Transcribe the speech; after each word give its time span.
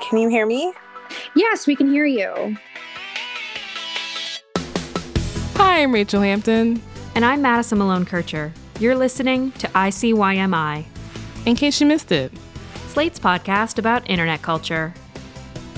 Can 0.00 0.18
you 0.18 0.28
hear 0.28 0.46
me? 0.46 0.72
Yes, 1.36 1.66
we 1.66 1.76
can 1.76 1.90
hear 1.90 2.04
you. 2.04 2.56
Hi, 5.56 5.82
I'm 5.82 5.92
Rachelle 5.92 6.24
Hampton. 6.24 6.82
And 7.14 7.24
I'm 7.24 7.42
Madison 7.42 7.78
Malone 7.78 8.06
Kircher. 8.06 8.52
You're 8.78 8.96
listening 8.96 9.52
to 9.52 9.68
ICYMI. 9.68 10.84
In 11.44 11.54
case 11.54 11.80
you 11.80 11.86
missed 11.86 12.12
it, 12.12 12.32
Slate's 12.88 13.18
podcast 13.18 13.78
about 13.78 14.08
internet 14.08 14.42
culture. 14.42 14.94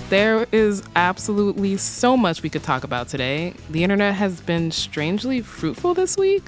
There 0.09 0.47
is 0.53 0.83
absolutely 0.95 1.77
so 1.77 2.17
much 2.17 2.43
we 2.43 2.49
could 2.49 2.63
talk 2.63 2.85
about 2.85 3.09
today. 3.09 3.55
The 3.71 3.83
internet 3.83 4.15
has 4.15 4.41
been 4.41 4.71
strangely 4.71 5.41
fruitful 5.41 5.95
this 5.95 6.17
week. 6.17 6.45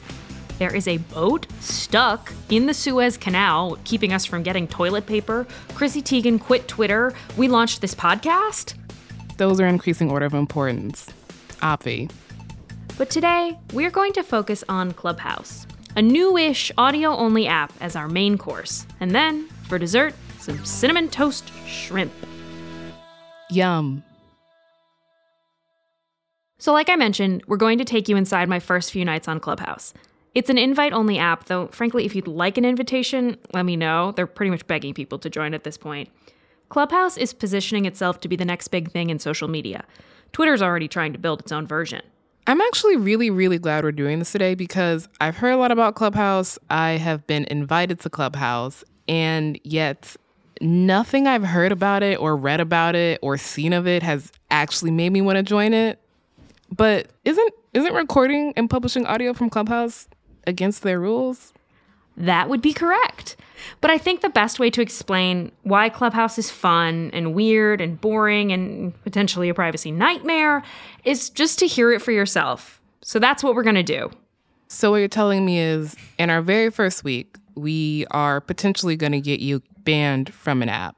There 0.58 0.74
is 0.74 0.86
a 0.86 0.98
boat 0.98 1.46
stuck 1.60 2.32
in 2.48 2.66
the 2.66 2.74
Suez 2.74 3.16
Canal, 3.16 3.76
keeping 3.84 4.12
us 4.12 4.24
from 4.24 4.44
getting 4.44 4.68
toilet 4.68 5.06
paper. 5.06 5.46
Chrissy 5.74 6.00
Teigen 6.00 6.40
quit 6.40 6.68
Twitter. 6.68 7.12
We 7.36 7.48
launched 7.48 7.80
this 7.80 7.94
podcast. 7.94 8.74
Those 9.36 9.58
are 9.58 9.66
increasing 9.66 10.10
order 10.10 10.26
of 10.26 10.34
importance. 10.34 11.08
Obvi. 11.60 12.08
But 12.96 13.10
today, 13.10 13.58
we're 13.72 13.90
going 13.90 14.12
to 14.12 14.22
focus 14.22 14.62
on 14.68 14.92
Clubhouse, 14.92 15.66
a 15.96 16.02
new-ish 16.02 16.70
audio-only 16.78 17.48
app 17.48 17.72
as 17.80 17.96
our 17.96 18.06
main 18.06 18.38
course. 18.38 18.86
And 19.00 19.10
then, 19.10 19.48
for 19.68 19.76
dessert, 19.78 20.14
some 20.38 20.64
cinnamon 20.64 21.08
toast 21.08 21.50
shrimp. 21.66 22.12
Yum. 23.50 24.04
So, 26.58 26.72
like 26.72 26.88
I 26.88 26.94
mentioned, 26.94 27.42
we're 27.48 27.56
going 27.56 27.78
to 27.78 27.84
take 27.84 28.08
you 28.08 28.16
inside 28.16 28.48
my 28.48 28.60
first 28.60 28.92
few 28.92 29.04
nights 29.04 29.26
on 29.26 29.40
Clubhouse. 29.40 29.92
It's 30.34 30.50
an 30.50 30.58
invite 30.58 30.92
only 30.92 31.18
app, 31.18 31.44
though, 31.44 31.68
frankly, 31.68 32.04
if 32.04 32.16
you'd 32.16 32.26
like 32.26 32.58
an 32.58 32.64
invitation, 32.64 33.36
let 33.52 33.64
me 33.64 33.76
know. 33.76 34.12
They're 34.12 34.26
pretty 34.26 34.50
much 34.50 34.66
begging 34.66 34.92
people 34.92 35.18
to 35.20 35.30
join 35.30 35.54
at 35.54 35.62
this 35.62 35.78
point. 35.78 36.08
Clubhouse 36.70 37.16
is 37.16 37.32
positioning 37.32 37.84
itself 37.84 38.18
to 38.20 38.28
be 38.28 38.34
the 38.34 38.44
next 38.44 38.68
big 38.68 38.90
thing 38.90 39.10
in 39.10 39.20
social 39.20 39.46
media. 39.46 39.84
Twitter's 40.32 40.60
already 40.60 40.88
trying 40.88 41.12
to 41.12 41.18
build 41.18 41.40
its 41.40 41.52
own 41.52 41.66
version. 41.66 42.02
I'm 42.48 42.60
actually 42.60 42.96
really, 42.96 43.30
really 43.30 43.58
glad 43.58 43.84
we're 43.84 43.92
doing 43.92 44.18
this 44.18 44.32
today 44.32 44.54
because 44.54 45.08
I've 45.20 45.36
heard 45.36 45.52
a 45.52 45.56
lot 45.56 45.70
about 45.70 45.94
Clubhouse. 45.94 46.58
I 46.68 46.92
have 46.92 47.26
been 47.28 47.44
invited 47.44 48.00
to 48.00 48.10
Clubhouse, 48.10 48.82
and 49.06 49.58
yet 49.62 50.16
nothing 50.60 51.26
I've 51.28 51.44
heard 51.44 51.70
about 51.70 52.02
it 52.02 52.18
or 52.18 52.36
read 52.36 52.60
about 52.60 52.96
it 52.96 53.20
or 53.22 53.36
seen 53.36 53.72
of 53.72 53.86
it 53.86 54.02
has 54.02 54.32
actually 54.50 54.90
made 54.90 55.10
me 55.10 55.20
want 55.20 55.36
to 55.36 55.42
join 55.42 55.72
it. 55.72 56.00
But 56.70 57.06
isn't 57.24 57.54
isn't 57.72 57.94
recording 57.94 58.52
and 58.56 58.68
publishing 58.68 59.06
audio 59.06 59.32
from 59.32 59.48
Clubhouse 59.48 60.08
against 60.46 60.82
their 60.82 61.00
rules? 61.00 61.52
That 62.16 62.48
would 62.48 62.62
be 62.62 62.72
correct. 62.72 63.36
But 63.80 63.90
I 63.90 63.98
think 63.98 64.20
the 64.20 64.28
best 64.28 64.58
way 64.58 64.70
to 64.70 64.82
explain 64.82 65.50
why 65.62 65.88
Clubhouse 65.88 66.38
is 66.38 66.50
fun 66.50 67.10
and 67.12 67.34
weird 67.34 67.80
and 67.80 68.00
boring 68.00 68.52
and 68.52 69.00
potentially 69.02 69.48
a 69.48 69.54
privacy 69.54 69.90
nightmare 69.90 70.62
is 71.04 71.30
just 71.30 71.58
to 71.60 71.66
hear 71.66 71.92
it 71.92 72.02
for 72.02 72.12
yourself. 72.12 72.80
So 73.02 73.18
that's 73.18 73.42
what 73.42 73.54
we're 73.54 73.62
going 73.62 73.74
to 73.74 73.82
do. 73.82 74.10
So, 74.68 74.90
what 74.90 74.96
you're 74.98 75.08
telling 75.08 75.44
me 75.44 75.60
is 75.60 75.94
in 76.18 76.30
our 76.30 76.42
very 76.42 76.70
first 76.70 77.04
week, 77.04 77.36
we 77.54 78.06
are 78.10 78.40
potentially 78.40 78.96
going 78.96 79.12
to 79.12 79.20
get 79.20 79.40
you 79.40 79.62
banned 79.84 80.32
from 80.32 80.62
an 80.62 80.68
app. 80.68 80.96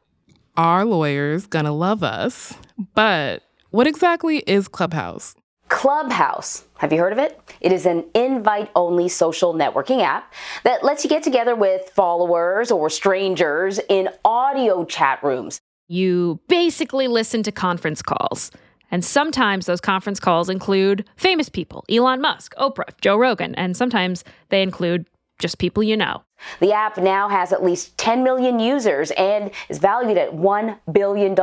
Our 0.57 0.85
lawyers 0.85 1.47
going 1.47 1.67
to 1.67 1.73
love 1.73 2.03
us. 2.03 2.55
But 2.95 3.43
what 3.71 3.87
exactly 3.87 4.39
is 4.47 4.69
Clubhouse? 4.69 5.35
Clubhouse. 5.69 6.65
Have 6.79 6.93
you 6.93 6.99
heard 6.99 7.13
of 7.13 7.19
it? 7.19 7.41
It 7.61 7.73
is 7.73 7.87
an 7.87 8.05
invite 8.15 8.71
only 8.77 9.09
social 9.09 9.55
networking 9.55 10.03
app 10.03 10.33
that 10.65 10.85
lets 10.85 11.05
you 11.05 11.11
get 11.11 11.23
together 11.23 11.57
with 11.57 11.91
followers 11.91 12.71
or 12.71 12.89
strangers 12.91 13.81
in 13.89 14.09
audio 14.25 14.85
chat 14.85 15.23
rooms. 15.23 15.61
You 15.89 16.41
basically 16.49 17.09
listen 17.09 17.43
to 17.45 17.53
conference 17.53 18.03
calls. 18.03 18.51
And 18.91 19.05
sometimes 19.05 19.67
those 19.67 19.81
conference 19.81 20.21
calls 20.21 20.49
include 20.49 21.09
famous 21.17 21.49
people 21.49 21.85
Elon 21.89 22.21
Musk, 22.21 22.55
Oprah, 22.57 22.89
Joe 23.01 23.17
Rogan, 23.17 23.55
and 23.57 23.77
sometimes 23.77 24.23
they 24.51 24.63
include 24.63 25.09
just 25.39 25.59
people 25.59 25.83
you 25.83 25.97
know. 25.97 26.23
The 26.61 26.73
app 26.73 26.97
now 26.99 27.29
has 27.29 27.53
at 27.53 27.65
least 27.65 27.97
10 27.99 28.23
million 28.23 28.59
users 28.61 29.11
and 29.13 29.51
is 29.69 29.79
valued 29.79 30.19
at 30.19 30.33
$1 30.33 30.79
billion. 30.93 31.37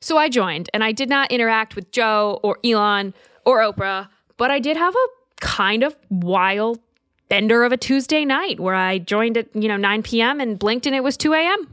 So 0.00 0.16
I 0.16 0.28
joined, 0.28 0.68
and 0.74 0.82
I 0.82 0.92
did 0.92 1.08
not 1.08 1.30
interact 1.30 1.76
with 1.76 1.92
Joe 1.92 2.40
or 2.42 2.58
Elon 2.64 3.14
or 3.44 3.60
Oprah, 3.60 4.08
but 4.36 4.50
I 4.50 4.58
did 4.58 4.76
have 4.76 4.94
a 4.94 5.06
kind 5.40 5.82
of 5.82 5.96
wild 6.10 6.80
bender 7.28 7.64
of 7.64 7.72
a 7.72 7.76
Tuesday 7.76 8.24
night 8.24 8.60
where 8.60 8.74
I 8.74 8.98
joined 8.98 9.36
at, 9.36 9.54
you 9.54 9.68
know, 9.68 9.76
9 9.76 10.02
p.m. 10.02 10.40
and 10.40 10.58
blinked 10.58 10.86
and 10.86 10.94
it 10.94 11.02
was 11.02 11.16
2 11.16 11.32
a.m. 11.32 11.68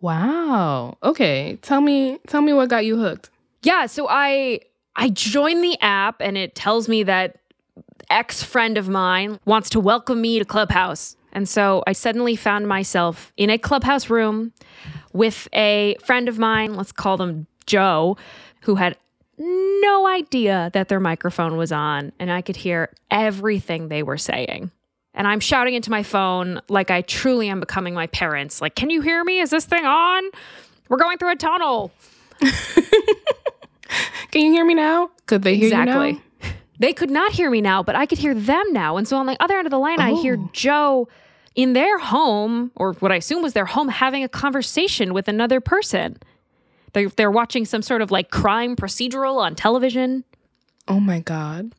Wow. 0.00 0.96
Okay. 1.02 1.58
Tell 1.62 1.80
me 1.80 2.18
tell 2.26 2.42
me 2.42 2.52
what 2.52 2.68
got 2.68 2.84
you 2.84 2.96
hooked. 2.96 3.30
Yeah, 3.62 3.86
so 3.86 4.08
I 4.08 4.60
I 4.96 5.10
joined 5.10 5.62
the 5.62 5.78
app 5.80 6.20
and 6.20 6.36
it 6.36 6.54
tells 6.54 6.88
me 6.88 7.02
that 7.04 7.38
ex 8.10 8.42
friend 8.42 8.76
of 8.76 8.88
mine 8.88 9.38
wants 9.44 9.70
to 9.70 9.80
welcome 9.80 10.20
me 10.20 10.38
to 10.38 10.44
Clubhouse. 10.44 11.16
And 11.32 11.48
so 11.48 11.82
I 11.86 11.92
suddenly 11.92 12.36
found 12.36 12.68
myself 12.68 13.32
in 13.36 13.48
a 13.48 13.58
Clubhouse 13.58 14.10
room 14.10 14.52
with 15.12 15.48
a 15.52 15.96
friend 16.04 16.28
of 16.28 16.38
mine, 16.38 16.74
let's 16.74 16.92
call 16.92 17.16
them 17.16 17.46
Joe, 17.66 18.16
who 18.62 18.74
had 18.74 18.96
no 19.38 20.06
idea 20.06 20.70
that 20.74 20.88
their 20.88 21.00
microphone 21.00 21.56
was 21.56 21.72
on 21.72 22.12
and 22.18 22.30
I 22.30 22.42
could 22.42 22.56
hear 22.56 22.90
everything 23.10 23.88
they 23.88 24.02
were 24.02 24.18
saying. 24.18 24.70
And 25.14 25.26
I'm 25.26 25.40
shouting 25.40 25.74
into 25.74 25.90
my 25.90 26.02
phone 26.02 26.60
like 26.68 26.90
I 26.90 27.02
truly 27.02 27.48
am 27.48 27.60
becoming 27.60 27.92
my 27.92 28.06
parents. 28.06 28.60
Like, 28.60 28.74
can 28.74 28.88
you 28.88 29.02
hear 29.02 29.22
me? 29.24 29.40
Is 29.40 29.50
this 29.50 29.66
thing 29.66 29.84
on? 29.84 30.22
We're 30.88 30.96
going 30.96 31.18
through 31.18 31.32
a 31.32 31.36
tunnel. 31.36 31.92
Can 34.30 34.40
you 34.46 34.52
hear 34.52 34.64
me 34.64 34.74
now? 34.74 35.10
Could 35.26 35.42
they 35.42 35.56
hear 35.56 35.66
exactly. 35.66 36.08
you 36.08 36.14
now? 36.14 36.50
They 36.78 36.92
could 36.92 37.10
not 37.10 37.32
hear 37.32 37.50
me 37.50 37.60
now, 37.60 37.82
but 37.82 37.94
I 37.94 38.06
could 38.06 38.18
hear 38.18 38.34
them 38.34 38.72
now. 38.72 38.96
And 38.96 39.06
so 39.06 39.16
on 39.18 39.26
the 39.26 39.36
other 39.42 39.56
end 39.56 39.66
of 39.66 39.70
the 39.70 39.78
line, 39.78 40.00
I 40.00 40.14
hear 40.14 40.36
Oh. 40.40 40.50
Joe 40.52 41.08
in 41.54 41.74
their 41.74 41.98
home, 41.98 42.72
or 42.76 42.94
what 42.94 43.12
I 43.12 43.16
assume 43.16 43.42
was 43.42 43.52
their 43.52 43.66
home, 43.66 43.88
having 43.88 44.24
a 44.24 44.28
conversation 44.28 45.12
with 45.12 45.28
another 45.28 45.60
person. 45.60 46.16
They're, 46.92 47.08
they're 47.08 47.30
watching 47.30 47.64
some 47.64 47.82
sort 47.82 48.02
of 48.02 48.10
like 48.10 48.30
crime 48.30 48.76
procedural 48.76 49.36
on 49.38 49.54
television. 49.54 50.24
Oh 50.88 51.00
my 51.00 51.20
god. 51.20 51.74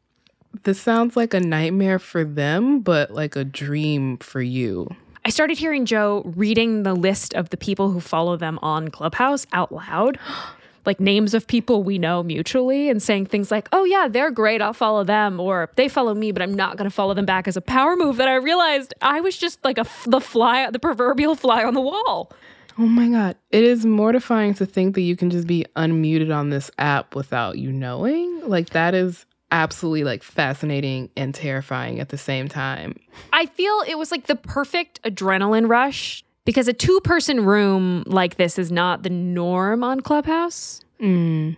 This 0.64 0.80
sounds 0.80 1.16
like 1.16 1.34
a 1.34 1.40
nightmare 1.40 2.00
for 2.00 2.24
them, 2.24 2.82
but 2.82 3.12
like 3.12 3.36
a 3.36 3.44
dream 3.44 4.18
for 4.18 4.42
you. 4.42 4.88
I 5.26 5.30
started 5.30 5.58
hearing 5.58 5.86
Joe 5.86 6.22
reading 6.36 6.84
the 6.84 6.94
list 6.94 7.34
of 7.34 7.50
the 7.50 7.58
people 7.58 7.92
who 7.92 8.00
follow 8.00 8.36
them 8.36 8.60
on 8.62 8.90
Clubhouse 8.90 9.48
out 9.54 9.72
loud, 9.72 10.20
like 10.86 11.00
names 11.00 11.34
of 11.34 11.48
people 11.48 11.82
we 11.82 11.98
know 11.98 12.24
mutually, 12.24 12.90
and 12.90 13.02
saying 13.02 13.28
things 13.28 13.50
like, 13.50 13.70
oh, 13.72 13.86
yeah, 13.86 14.10
they're 14.10 14.32
great. 14.32 14.62
I'll 14.62 14.74
follow 14.74 15.04
them. 15.04 15.40
Or 15.40 15.70
they 15.76 15.88
follow 15.88 16.14
me, 16.14 16.32
but 16.32 16.42
I'm 16.42 16.54
not 16.54 16.76
going 16.76 16.90
to 16.90 16.94
follow 16.94 17.14
them 17.14 17.26
back 17.26 17.48
as 17.48 17.56
a 17.56 17.62
power 17.62 17.96
move. 17.96 18.18
That 18.18 18.28
I 18.28 18.36
realized 18.36 18.94
I 19.02 19.22
was 19.22 19.38
just 19.38 19.64
like 19.64 19.78
a, 19.78 19.86
the 20.06 20.20
fly, 20.20 20.70
the 20.70 20.80
proverbial 20.80 21.36
fly 21.36 21.64
on 21.64 21.74
the 21.74 21.82
wall. 21.82 22.32
Oh 22.78 22.88
my 22.88 23.08
god. 23.08 23.38
It 23.52 23.64
is 23.64 23.86
mortifying 23.86 24.54
to 24.56 24.66
think 24.66 24.96
that 24.96 25.02
you 25.02 25.16
can 25.16 25.30
just 25.30 25.48
be 25.48 25.66
unmuted 25.76 26.36
on 26.36 26.50
this 26.50 26.72
app 26.78 27.16
without 27.16 27.58
you 27.58 27.72
knowing. 27.72 28.42
Like 28.48 28.72
that 28.72 28.94
is 28.94 29.26
absolutely 29.52 30.04
like 30.04 30.24
fascinating 30.24 31.10
and 31.16 31.34
terrifying 31.34 32.00
at 32.00 32.10
the 32.10 32.18
same 32.18 32.48
time. 32.48 32.96
I 33.32 33.46
feel 33.46 33.84
it 33.88 33.98
was 33.98 34.12
like 34.12 34.26
the 34.26 34.36
perfect 34.36 35.02
adrenaline 35.04 35.70
rush 35.70 36.24
because 36.46 36.68
a 36.68 36.74
two 36.74 37.00
person 37.02 37.46
room 37.46 38.04
like 38.08 38.38
this 38.38 38.58
is 38.58 38.72
not 38.72 39.04
the 39.04 39.10
norm 39.10 39.84
on 39.84 40.02
Clubhouse. 40.02 40.82
Mm. 41.00 41.58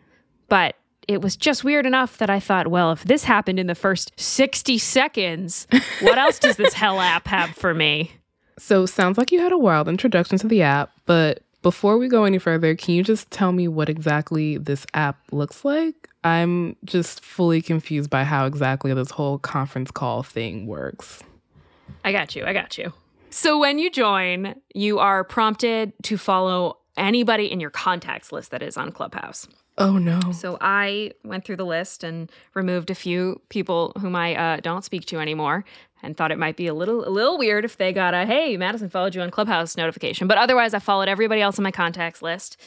But 0.50 0.76
it 1.08 1.22
was 1.22 1.36
just 1.38 1.64
weird 1.64 1.86
enough 1.86 2.18
that 2.18 2.30
I 2.30 2.40
thought, 2.40 2.68
well, 2.68 2.92
if 2.92 3.04
this 3.04 3.24
happened 3.24 3.60
in 3.60 3.68
the 3.68 3.76
first 3.76 4.12
60 4.18 4.78
seconds, 4.78 5.68
what 6.02 6.18
else 6.18 6.40
does 6.40 6.58
this 6.58 6.74
hell 6.74 7.00
app 7.00 7.28
have 7.28 7.52
for 7.52 7.74
me? 7.74 8.12
So 8.58 8.86
sounds 8.86 9.18
like 9.18 9.32
you 9.32 9.40
had 9.40 9.52
a 9.52 9.58
wild 9.58 9.88
introduction 9.88 10.38
to 10.40 10.48
the 10.48 10.62
app, 10.62 10.92
but 11.06 11.44
before 11.62 11.98
we 11.98 12.08
go 12.08 12.24
any 12.26 12.38
further, 12.38 12.76
can 12.76 12.94
you 12.96 13.04
just 13.04 13.30
tell 13.32 13.52
me 13.52 13.68
what 13.68 13.90
exactly 13.90 14.58
this 14.58 14.86
app 14.94 15.18
looks 15.32 15.66
like? 15.66 16.10
I'm 16.24 16.76
just 16.86 17.24
fully 17.24 17.62
confused 17.62 18.10
by 18.10 18.24
how 18.24 18.46
exactly 18.46 18.94
this 18.94 19.12
whole 19.12 19.40
conference 19.40 19.92
call 19.92 20.24
thing 20.24 20.68
works. 20.68 21.22
I 22.04 22.12
got 22.12 22.36
you. 22.36 22.46
I 22.46 22.54
got 22.54 22.78
you. 22.78 22.94
So 23.30 23.60
when 23.60 23.80
you 23.80 23.92
join, 23.92 24.56
you 24.74 25.00
are 25.00 25.24
prompted 25.24 25.94
to 26.04 26.18
follow 26.18 26.78
anybody 26.98 27.52
in 27.52 27.60
your 27.60 27.70
contacts 27.70 28.32
list 28.32 28.52
that 28.52 28.62
is 28.62 28.78
on 28.78 28.92
Clubhouse. 28.92 29.48
Oh 29.78 29.98
no. 29.98 30.32
So 30.32 30.58
I 30.62 31.12
went 31.24 31.44
through 31.44 31.58
the 31.58 31.66
list 31.66 32.04
and 32.04 32.32
removed 32.54 32.90
a 32.90 32.96
few 32.96 33.42
people 33.50 33.92
whom 34.00 34.16
I 34.16 34.36
uh, 34.36 34.60
don't 34.62 34.86
speak 34.86 35.06
to 35.08 35.20
anymore, 35.20 35.66
and 36.06 36.16
thought 36.16 36.32
it 36.32 36.40
might 36.40 36.56
be 36.56 36.68
a 36.68 36.74
little 36.74 37.08
a 37.08 37.10
little 37.10 37.38
weird 37.38 37.66
if 37.66 37.78
they 37.78 37.92
got 37.92 38.14
a 38.14 38.26
"Hey, 38.26 38.58
Madison 38.58 38.90
followed 38.90 39.16
you 39.16 39.22
on 39.22 39.32
Clubhouse" 39.32 39.76
notification. 39.78 40.28
But 40.28 40.38
otherwise, 40.38 40.74
I 40.74 40.80
followed 40.80 41.10
everybody 41.10 41.42
else 41.42 41.60
on 41.60 41.64
my 41.64 41.72
contacts 41.72 42.22
list. 42.22 42.58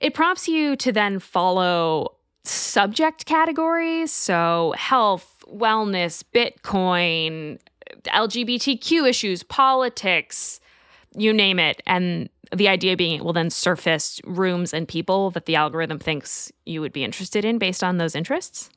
It 0.00 0.14
prompts 0.14 0.48
you 0.48 0.76
to 0.76 0.92
then 0.92 1.18
follow 1.18 2.14
subject 2.44 3.26
categories, 3.26 4.12
so 4.12 4.74
health, 4.76 5.44
wellness, 5.46 6.22
Bitcoin, 6.34 7.58
LGBTQ 8.06 9.08
issues, 9.08 9.42
politics, 9.42 10.60
you 11.16 11.32
name 11.32 11.58
it, 11.58 11.82
and 11.86 12.28
the 12.54 12.68
idea 12.68 12.96
being 12.96 13.18
it 13.18 13.24
will 13.24 13.32
then 13.32 13.50
surface 13.50 14.20
rooms 14.24 14.72
and 14.72 14.88
people 14.88 15.30
that 15.32 15.46
the 15.46 15.56
algorithm 15.56 15.98
thinks 15.98 16.50
you 16.64 16.80
would 16.80 16.92
be 16.92 17.04
interested 17.04 17.44
in 17.44 17.58
based 17.58 17.84
on 17.84 17.98
those 17.98 18.14
interests. 18.14 18.70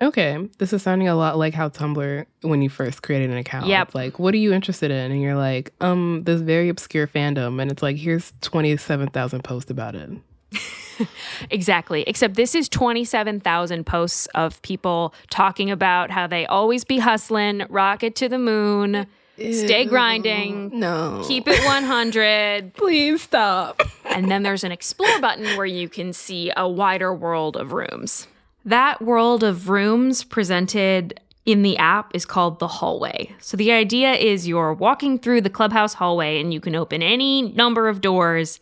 Okay. 0.00 0.48
This 0.58 0.72
is 0.72 0.82
sounding 0.82 1.08
a 1.08 1.14
lot 1.16 1.38
like 1.38 1.54
how 1.54 1.68
Tumblr, 1.68 2.24
when 2.42 2.62
you 2.62 2.68
first 2.68 3.02
created 3.02 3.30
an 3.30 3.36
account, 3.36 3.66
Yep. 3.66 3.94
like, 3.94 4.18
what 4.18 4.32
are 4.32 4.38
you 4.38 4.52
interested 4.52 4.90
in? 4.92 5.10
And 5.10 5.20
you're 5.20 5.34
like, 5.36 5.72
um, 5.80 6.22
this 6.24 6.40
very 6.40 6.68
obscure 6.68 7.06
fandom. 7.08 7.60
And 7.60 7.70
it's 7.70 7.82
like, 7.82 7.96
here's 7.96 8.32
27,000 8.42 9.42
posts 9.42 9.70
about 9.70 9.94
it. 9.94 10.10
Exactly. 11.50 12.02
Except 12.08 12.34
this 12.34 12.56
is 12.56 12.68
27,000 12.68 13.86
posts 13.86 14.26
of 14.34 14.60
people 14.62 15.14
talking 15.30 15.70
about 15.70 16.10
how 16.10 16.26
they 16.26 16.44
always 16.46 16.82
be 16.82 16.98
hustling, 16.98 17.62
rocket 17.68 18.16
to 18.16 18.28
the 18.28 18.38
moon, 18.38 19.06
stay 19.36 19.84
grinding, 19.84 20.76
No. 20.76 21.22
keep 21.28 21.46
it 21.46 21.64
100. 21.64 22.74
Please 22.76 23.22
stop. 23.22 23.80
and 24.06 24.28
then 24.28 24.42
there's 24.42 24.64
an 24.64 24.72
explore 24.72 25.20
button 25.20 25.56
where 25.56 25.66
you 25.66 25.88
can 25.88 26.12
see 26.12 26.50
a 26.56 26.68
wider 26.68 27.14
world 27.14 27.56
of 27.56 27.72
rooms. 27.72 28.26
That 28.68 29.00
world 29.00 29.42
of 29.44 29.70
rooms 29.70 30.24
presented 30.24 31.18
in 31.46 31.62
the 31.62 31.78
app 31.78 32.14
is 32.14 32.26
called 32.26 32.58
the 32.58 32.68
hallway. 32.68 33.34
So 33.40 33.56
the 33.56 33.72
idea 33.72 34.12
is 34.12 34.46
you're 34.46 34.74
walking 34.74 35.18
through 35.18 35.40
the 35.40 35.48
clubhouse 35.48 35.94
hallway 35.94 36.38
and 36.38 36.52
you 36.52 36.60
can 36.60 36.74
open 36.74 37.02
any 37.02 37.40
number 37.52 37.88
of 37.88 38.02
doors 38.02 38.60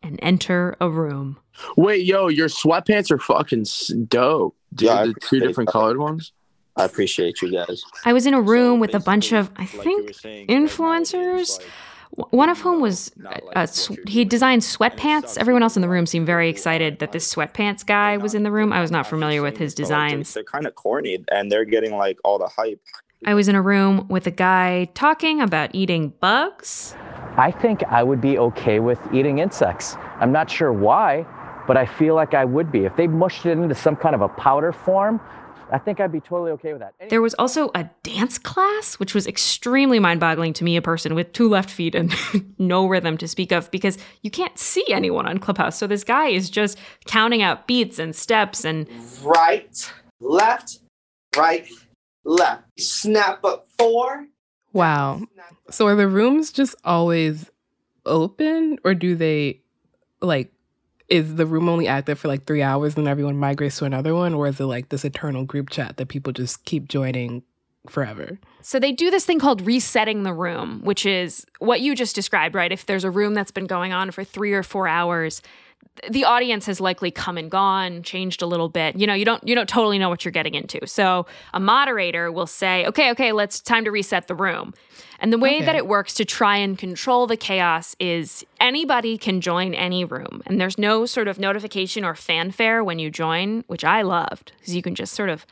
and 0.00 0.16
enter 0.22 0.76
a 0.80 0.88
room. 0.88 1.38
Wait, 1.76 2.04
yo, 2.04 2.28
your 2.28 2.46
sweatpants 2.48 3.10
are 3.10 3.18
fucking 3.18 3.64
dope. 4.06 4.54
Dude, 4.72 4.86
Yeah, 4.86 5.06
the 5.06 5.14
two 5.14 5.40
different 5.40 5.66
that. 5.68 5.72
colored 5.72 5.98
ones. 5.98 6.32
I 6.76 6.84
appreciate 6.84 7.42
you 7.42 7.50
guys. 7.50 7.82
I 8.04 8.12
was 8.12 8.26
in 8.26 8.34
a 8.34 8.40
room 8.40 8.78
with 8.78 8.94
a 8.94 9.00
bunch 9.00 9.32
of, 9.32 9.50
I 9.56 9.62
like 9.62 9.70
think, 9.70 10.06
were 10.06 10.12
saying, 10.12 10.46
influencers. 10.46 11.58
like- 11.58 11.66
W- 11.66 11.72
One 12.10 12.48
of 12.48 12.60
whom 12.60 12.80
was 12.80 13.10
uh, 13.54 13.66
sw- 13.66 13.92
he 14.06 14.24
designed 14.24 14.62
sweatpants. 14.62 15.36
Everyone 15.38 15.62
else 15.62 15.76
in 15.76 15.82
the 15.82 15.88
room 15.88 16.06
seemed 16.06 16.26
very 16.26 16.48
excited 16.48 16.98
that 17.00 17.12
this 17.12 17.34
sweatpants 17.34 17.84
guy 17.84 18.16
was 18.16 18.34
in 18.34 18.42
the 18.42 18.50
room. 18.50 18.72
I 18.72 18.80
was 18.80 18.90
not 18.90 18.98
Not 18.98 19.08
familiar 19.08 19.42
with 19.42 19.56
his 19.58 19.74
just 19.74 19.88
saying 19.88 19.90
it, 19.90 19.94
but, 19.94 20.00
like, 20.00 20.10
designs. 20.10 20.34
They're, 20.34 20.44
kind 20.44 20.66
of 20.66 20.74
corny, 20.74 21.24
and 21.30 21.52
they're 21.52 21.64
getting 21.64 21.96
like 21.96 22.18
all 22.24 22.38
the 22.38 22.48
hype. 22.48 22.80
I 23.24 23.34
was 23.34 23.48
in 23.48 23.54
a 23.54 23.62
room 23.62 24.06
with 24.08 24.26
a 24.26 24.30
guy 24.30 24.88
talking 24.94 25.40
about 25.40 25.74
eating 25.74 26.12
bugs. 26.20 26.94
I 27.36 27.50
think 27.50 27.82
I 27.84 28.02
would 28.02 28.20
be 28.20 28.38
okay 28.38 28.78
with 28.78 29.00
eating 29.12 29.38
insects. 29.38 29.96
I'm 30.20 30.32
not 30.32 30.50
sure 30.50 30.72
why, 30.72 31.26
but 31.66 31.76
I 31.76 31.86
feel 31.86 32.14
like 32.14 32.34
I 32.34 32.44
would 32.44 32.70
be. 32.70 32.84
If 32.84 32.96
they 32.96 33.06
mushed 33.06 33.44
it 33.46 33.52
into 33.52 33.74
some 33.74 33.96
kind 33.96 34.14
of 34.14 34.20
a 34.20 34.28
powder 34.28 34.72
form, 34.72 35.20
I 35.70 35.78
think 35.78 36.00
I'd 36.00 36.12
be 36.12 36.20
totally 36.20 36.52
okay 36.52 36.72
with 36.72 36.80
that. 36.80 36.94
There 37.08 37.22
was 37.22 37.34
also 37.34 37.70
a 37.74 37.90
dance 38.02 38.38
class, 38.38 38.94
which 38.94 39.14
was 39.14 39.26
extremely 39.26 39.98
mind 39.98 40.20
boggling 40.20 40.52
to 40.54 40.64
me, 40.64 40.76
a 40.76 40.82
person 40.82 41.14
with 41.14 41.32
two 41.32 41.48
left 41.48 41.70
feet 41.70 41.94
and 41.94 42.14
no 42.58 42.86
rhythm 42.86 43.16
to 43.18 43.28
speak 43.28 43.52
of, 43.52 43.70
because 43.70 43.98
you 44.22 44.30
can't 44.30 44.56
see 44.58 44.84
anyone 44.90 45.26
on 45.26 45.38
Clubhouse. 45.38 45.76
So 45.76 45.86
this 45.86 46.04
guy 46.04 46.28
is 46.28 46.50
just 46.50 46.78
counting 47.06 47.42
out 47.42 47.66
beats 47.66 47.98
and 47.98 48.14
steps 48.14 48.64
and 48.64 48.88
right, 49.22 49.92
left, 50.20 50.80
right, 51.36 51.68
left. 52.24 52.64
Snap 52.78 53.44
up 53.44 53.68
four. 53.78 54.26
Wow. 54.72 55.22
So 55.70 55.86
are 55.86 55.96
the 55.96 56.08
rooms 56.08 56.52
just 56.52 56.74
always 56.84 57.50
open 58.04 58.78
or 58.84 58.94
do 58.94 59.16
they 59.16 59.60
like 60.20 60.52
is 61.08 61.36
the 61.36 61.46
room 61.46 61.68
only 61.68 61.86
active 61.86 62.18
for 62.18 62.28
like 62.28 62.46
three 62.46 62.62
hours 62.62 62.96
and 62.96 63.06
everyone 63.06 63.36
migrates 63.36 63.78
to 63.78 63.84
another 63.84 64.14
one 64.14 64.34
or 64.34 64.48
is 64.48 64.58
it 64.58 64.64
like 64.64 64.88
this 64.88 65.04
eternal 65.04 65.44
group 65.44 65.70
chat 65.70 65.96
that 65.96 66.08
people 66.08 66.32
just 66.32 66.64
keep 66.64 66.88
joining 66.88 67.42
forever? 67.88 68.38
So 68.62 68.80
they 68.80 68.92
do 68.92 69.10
this 69.10 69.24
thing 69.24 69.38
called 69.38 69.60
resetting 69.62 70.24
the 70.24 70.32
room, 70.32 70.80
which 70.82 71.06
is 71.06 71.46
what 71.60 71.80
you 71.80 71.94
just 71.94 72.14
described, 72.14 72.54
right? 72.54 72.72
If 72.72 72.86
there's 72.86 73.04
a 73.04 73.10
room 73.10 73.34
that's 73.34 73.52
been 73.52 73.66
going 73.66 73.92
on 73.92 74.10
for 74.10 74.24
three 74.24 74.52
or 74.52 74.64
four 74.64 74.88
hours, 74.88 75.42
the 76.10 76.24
audience 76.24 76.66
has 76.66 76.80
likely 76.80 77.10
come 77.10 77.38
and 77.38 77.50
gone, 77.50 78.02
changed 78.02 78.42
a 78.42 78.46
little 78.46 78.68
bit. 78.68 78.96
You 78.96 79.06
know, 79.06 79.14
you 79.14 79.24
don't 79.24 79.46
you 79.46 79.54
don't 79.54 79.68
totally 79.68 79.98
know 79.98 80.08
what 80.08 80.24
you're 80.24 80.32
getting 80.32 80.54
into. 80.54 80.86
So 80.86 81.26
a 81.54 81.60
moderator 81.60 82.30
will 82.30 82.46
say, 82.46 82.86
"Okay, 82.86 83.10
okay, 83.10 83.32
let's 83.32 83.60
time 83.60 83.84
to 83.84 83.90
reset 83.90 84.28
the 84.28 84.34
room." 84.34 84.74
And 85.18 85.32
the 85.32 85.38
way 85.38 85.62
that 85.62 85.74
it 85.74 85.86
works 85.86 86.12
to 86.14 86.26
try 86.26 86.58
and 86.58 86.76
control 86.76 87.26
the 87.26 87.38
chaos 87.38 87.96
is 87.98 88.44
anybody 88.60 89.16
can 89.16 89.40
join 89.40 89.72
any 89.72 90.04
room, 90.04 90.42
and 90.46 90.60
there's 90.60 90.76
no 90.76 91.06
sort 91.06 91.26
of 91.28 91.38
notification 91.38 92.04
or 92.04 92.14
fanfare 92.14 92.84
when 92.84 92.98
you 92.98 93.10
join, 93.10 93.64
which 93.66 93.84
I 93.84 94.02
loved 94.02 94.52
because 94.58 94.76
you 94.76 94.82
can 94.82 94.94
just 94.94 95.14
sort 95.14 95.30
of 95.30 95.46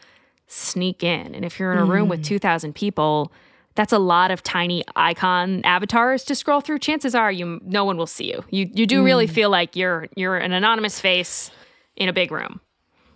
sneak 0.46 1.02
in. 1.02 1.34
And 1.34 1.44
if 1.44 1.58
you're 1.58 1.72
in 1.72 1.78
a 1.78 1.84
room 1.84 2.08
with 2.08 2.20
hmm. 2.20 2.36
2,000 2.36 2.74
people, 2.74 3.32
that's 3.74 3.92
a 3.92 3.98
lot 3.98 4.30
of 4.30 4.42
tiny 4.42 4.84
icon 4.96 5.60
avatars 5.64 6.24
to 6.24 6.34
scroll 6.34 6.60
through. 6.60 6.78
Chances 6.78 7.14
are 7.14 7.32
you 7.32 7.60
no 7.64 7.84
one 7.84 7.96
will 7.96 8.06
see 8.06 8.26
you. 8.32 8.44
You 8.50 8.70
you 8.72 8.86
do 8.86 9.04
really 9.04 9.26
feel 9.26 9.50
like 9.50 9.74
you're 9.76 10.06
you're 10.16 10.36
an 10.36 10.52
anonymous 10.52 11.00
face 11.00 11.50
in 11.96 12.08
a 12.08 12.12
big 12.12 12.30
room. 12.30 12.60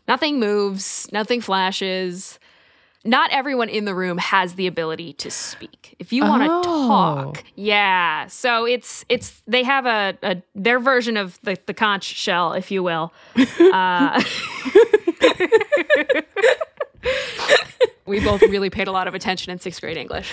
Nothing 0.08 0.40
moves, 0.40 1.08
nothing 1.12 1.40
flashes. 1.40 2.38
Not 3.04 3.30
everyone 3.30 3.68
in 3.68 3.84
the 3.84 3.94
room 3.94 4.18
has 4.18 4.54
the 4.54 4.66
ability 4.66 5.12
to 5.14 5.30
speak. 5.30 5.94
If 6.00 6.12
you 6.12 6.24
want 6.24 6.42
to 6.42 6.48
Oh. 6.50 6.62
talk, 6.88 7.44
yeah. 7.54 8.26
So 8.26 8.64
it's 8.64 9.04
it's 9.08 9.40
they 9.46 9.62
have 9.62 9.86
a, 9.86 10.18
a 10.22 10.42
their 10.54 10.80
version 10.80 11.16
of 11.16 11.38
the 11.42 11.56
the 11.66 11.74
conch 11.74 12.02
shell, 12.04 12.52
if 12.54 12.70
you 12.70 12.82
will. 12.82 13.12
Uh, 13.72 14.22
we 18.08 18.20
both 18.20 18.42
really 18.42 18.70
paid 18.70 18.88
a 18.88 18.92
lot 18.92 19.06
of 19.06 19.14
attention 19.14 19.52
in 19.52 19.58
sixth 19.58 19.80
grade 19.80 19.96
English. 19.96 20.32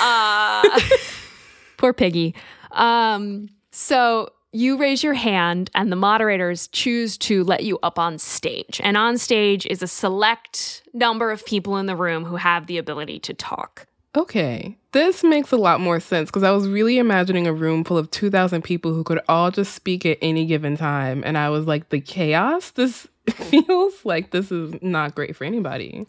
Uh, 0.00 0.80
poor 1.76 1.92
Piggy. 1.92 2.34
Um, 2.72 3.48
so 3.70 4.30
you 4.52 4.78
raise 4.78 5.02
your 5.02 5.14
hand, 5.14 5.70
and 5.74 5.92
the 5.92 5.96
moderators 5.96 6.68
choose 6.68 7.18
to 7.18 7.44
let 7.44 7.64
you 7.64 7.78
up 7.82 7.98
on 7.98 8.18
stage. 8.18 8.80
And 8.82 8.96
on 8.96 9.18
stage 9.18 9.66
is 9.66 9.82
a 9.82 9.86
select 9.86 10.82
number 10.94 11.30
of 11.30 11.44
people 11.44 11.76
in 11.76 11.86
the 11.86 11.96
room 11.96 12.24
who 12.24 12.36
have 12.36 12.66
the 12.66 12.78
ability 12.78 13.18
to 13.20 13.34
talk. 13.34 13.86
Okay. 14.16 14.78
This 14.92 15.22
makes 15.22 15.52
a 15.52 15.58
lot 15.58 15.80
more 15.80 16.00
sense 16.00 16.30
because 16.30 16.42
I 16.42 16.50
was 16.50 16.66
really 16.68 16.96
imagining 16.96 17.46
a 17.46 17.52
room 17.52 17.84
full 17.84 17.98
of 17.98 18.10
2,000 18.10 18.62
people 18.62 18.94
who 18.94 19.04
could 19.04 19.20
all 19.28 19.50
just 19.50 19.74
speak 19.74 20.06
at 20.06 20.16
any 20.22 20.46
given 20.46 20.74
time. 20.76 21.22
And 21.26 21.36
I 21.36 21.50
was 21.50 21.66
like, 21.66 21.90
the 21.90 22.00
chaos 22.00 22.70
this 22.70 23.06
feels 23.30 24.04
like 24.06 24.30
this 24.30 24.50
is 24.50 24.74
not 24.80 25.14
great 25.14 25.36
for 25.36 25.44
anybody. 25.44 26.06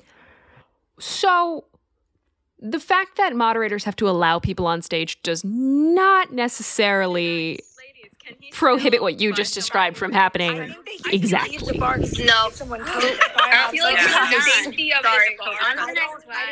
So 0.99 1.65
the 2.59 2.79
fact 2.79 3.17
that 3.17 3.35
moderators 3.35 3.83
have 3.83 3.95
to 3.97 4.09
allow 4.09 4.39
people 4.39 4.65
on 4.65 4.81
stage 4.81 5.21
does 5.21 5.43
not 5.43 6.33
necessarily 6.33 7.59
prohibit 8.51 9.01
what 9.01 9.21
you 9.21 9.33
just 9.33 9.53
described 9.53 9.95
from 9.97 10.11
happening. 10.11 10.75
Exactly. 11.11 11.77
No. 11.77 11.87
I 11.87 13.67
feel 13.71 13.83
like 13.83 13.97
the 13.97 14.41
safety 14.63 14.91
of 14.93 15.05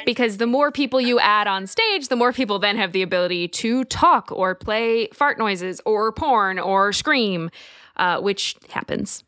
Because 0.06 0.38
the 0.38 0.48
more 0.48 0.72
people 0.72 1.02
you 1.02 1.20
add 1.20 1.48
on 1.48 1.68
stage, 1.68 2.08
the 2.08 2.16
more 2.16 2.32
people 2.32 2.60
then 2.60 2.78
have 2.78 2.92
the 2.92 3.02
ability 3.02 3.48
to 3.50 3.84
talk 3.86 4.32
or 4.32 4.56
play 4.56 5.08
fart 5.14 5.38
noises 5.38 5.82
or 5.86 6.12
porn 6.12 6.60
or 6.60 6.94
scream, 6.94 7.50
uh, 7.98 8.22
which 8.22 8.56
happens. 8.70 9.24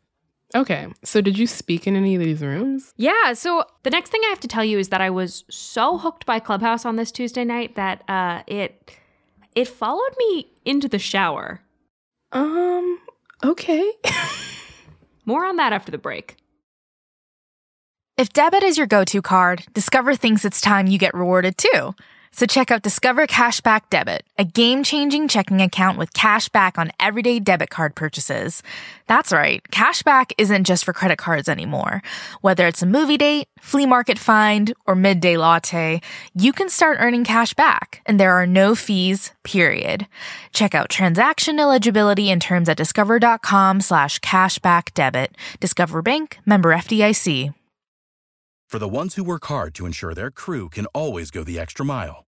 Okay. 0.54 0.88
So 1.04 1.20
did 1.20 1.38
you 1.38 1.46
speak 1.46 1.86
in 1.86 1.94
any 1.94 2.14
of 2.14 2.22
these 2.22 2.40
rooms? 2.40 2.92
Yeah. 2.96 3.34
So 3.34 3.64
the 3.82 3.90
next 3.90 4.10
thing 4.10 4.20
I 4.24 4.28
have 4.28 4.40
to 4.40 4.48
tell 4.48 4.64
you 4.64 4.78
is 4.78 4.88
that 4.88 5.00
I 5.00 5.10
was 5.10 5.44
so 5.50 5.98
hooked 5.98 6.24
by 6.24 6.40
Clubhouse 6.40 6.84
on 6.84 6.96
this 6.96 7.12
Tuesday 7.12 7.44
night 7.44 7.74
that 7.76 8.02
uh, 8.08 8.42
it 8.46 8.90
it 9.54 9.68
followed 9.68 10.14
me 10.18 10.50
into 10.64 10.88
the 10.88 10.98
shower. 10.98 11.60
Um, 12.32 12.98
okay. 13.44 13.92
More 15.26 15.44
on 15.44 15.56
that 15.56 15.72
after 15.72 15.90
the 15.90 15.98
break. 15.98 16.36
If 18.16 18.32
debit 18.32 18.62
is 18.62 18.76
your 18.76 18.86
go 18.86 19.04
to 19.04 19.22
card, 19.22 19.64
Discover 19.74 20.16
thinks 20.16 20.44
it's 20.44 20.60
time 20.60 20.86
you 20.86 20.98
get 20.98 21.14
rewarded 21.14 21.56
too. 21.58 21.94
So 22.38 22.46
check 22.46 22.70
out 22.70 22.82
Discover 22.82 23.26
Cashback 23.26 23.90
Debit, 23.90 24.22
a 24.38 24.44
game 24.44 24.84
changing 24.84 25.26
checking 25.26 25.60
account 25.60 25.98
with 25.98 26.12
cash 26.12 26.48
back 26.48 26.78
on 26.78 26.92
everyday 27.00 27.40
debit 27.40 27.68
card 27.68 27.96
purchases. 27.96 28.62
That's 29.08 29.32
right, 29.32 29.60
cashback 29.72 30.30
isn't 30.38 30.62
just 30.62 30.84
for 30.84 30.92
credit 30.92 31.18
cards 31.18 31.48
anymore. 31.48 32.00
Whether 32.40 32.68
it's 32.68 32.80
a 32.80 32.86
movie 32.86 33.16
date, 33.16 33.48
flea 33.58 33.86
market 33.86 34.20
find, 34.20 34.72
or 34.86 34.94
midday 34.94 35.36
latte, 35.36 36.00
you 36.32 36.52
can 36.52 36.68
start 36.68 36.98
earning 37.00 37.24
cash 37.24 37.54
back, 37.54 38.02
and 38.06 38.20
there 38.20 38.34
are 38.40 38.46
no 38.46 38.76
fees, 38.76 39.32
period. 39.42 40.06
Check 40.52 40.76
out 40.76 40.90
transaction 40.90 41.58
eligibility 41.58 42.30
and 42.30 42.40
terms 42.40 42.68
at 42.68 42.76
discover.com 42.76 43.80
slash 43.80 44.20
cashback 44.20 44.94
debit. 44.94 45.36
Discover 45.58 46.02
Bank, 46.02 46.38
member 46.46 46.72
FDIC. 46.72 47.52
For 48.68 48.78
the 48.78 48.96
ones 48.96 49.14
who 49.14 49.24
work 49.24 49.46
hard 49.46 49.74
to 49.76 49.86
ensure 49.86 50.12
their 50.12 50.30
crew 50.30 50.68
can 50.68 50.84
always 50.94 51.30
go 51.30 51.42
the 51.42 51.58
extra 51.58 51.86
mile, 51.86 52.27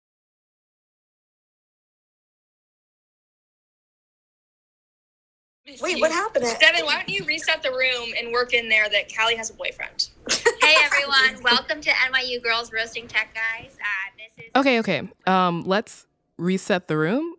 Wait, 5.79 6.01
what 6.01 6.11
happened? 6.11 6.45
Devin, 6.59 6.85
why 6.85 6.95
don't 6.95 7.09
you 7.09 7.23
reset 7.25 7.63
the 7.63 7.71
room 7.71 8.09
and 8.17 8.31
work 8.31 8.53
in 8.53 8.67
there 8.67 8.89
that 8.89 9.15
Callie 9.15 9.35
has 9.35 9.49
a 9.49 9.53
boyfriend? 9.53 10.09
hey 10.61 10.75
everyone, 10.83 11.41
welcome 11.43 11.79
to 11.81 11.89
NYU 11.91 12.41
Girls 12.43 12.73
Roasting 12.73 13.07
Tech 13.07 13.33
Guys. 13.33 13.77
Uh, 13.79 14.11
this 14.17 14.45
is 14.45 14.51
Okay, 14.55 14.79
okay. 14.79 15.07
Um, 15.27 15.63
let's 15.63 16.07
reset 16.37 16.87
the 16.87 16.97
room. 16.97 17.35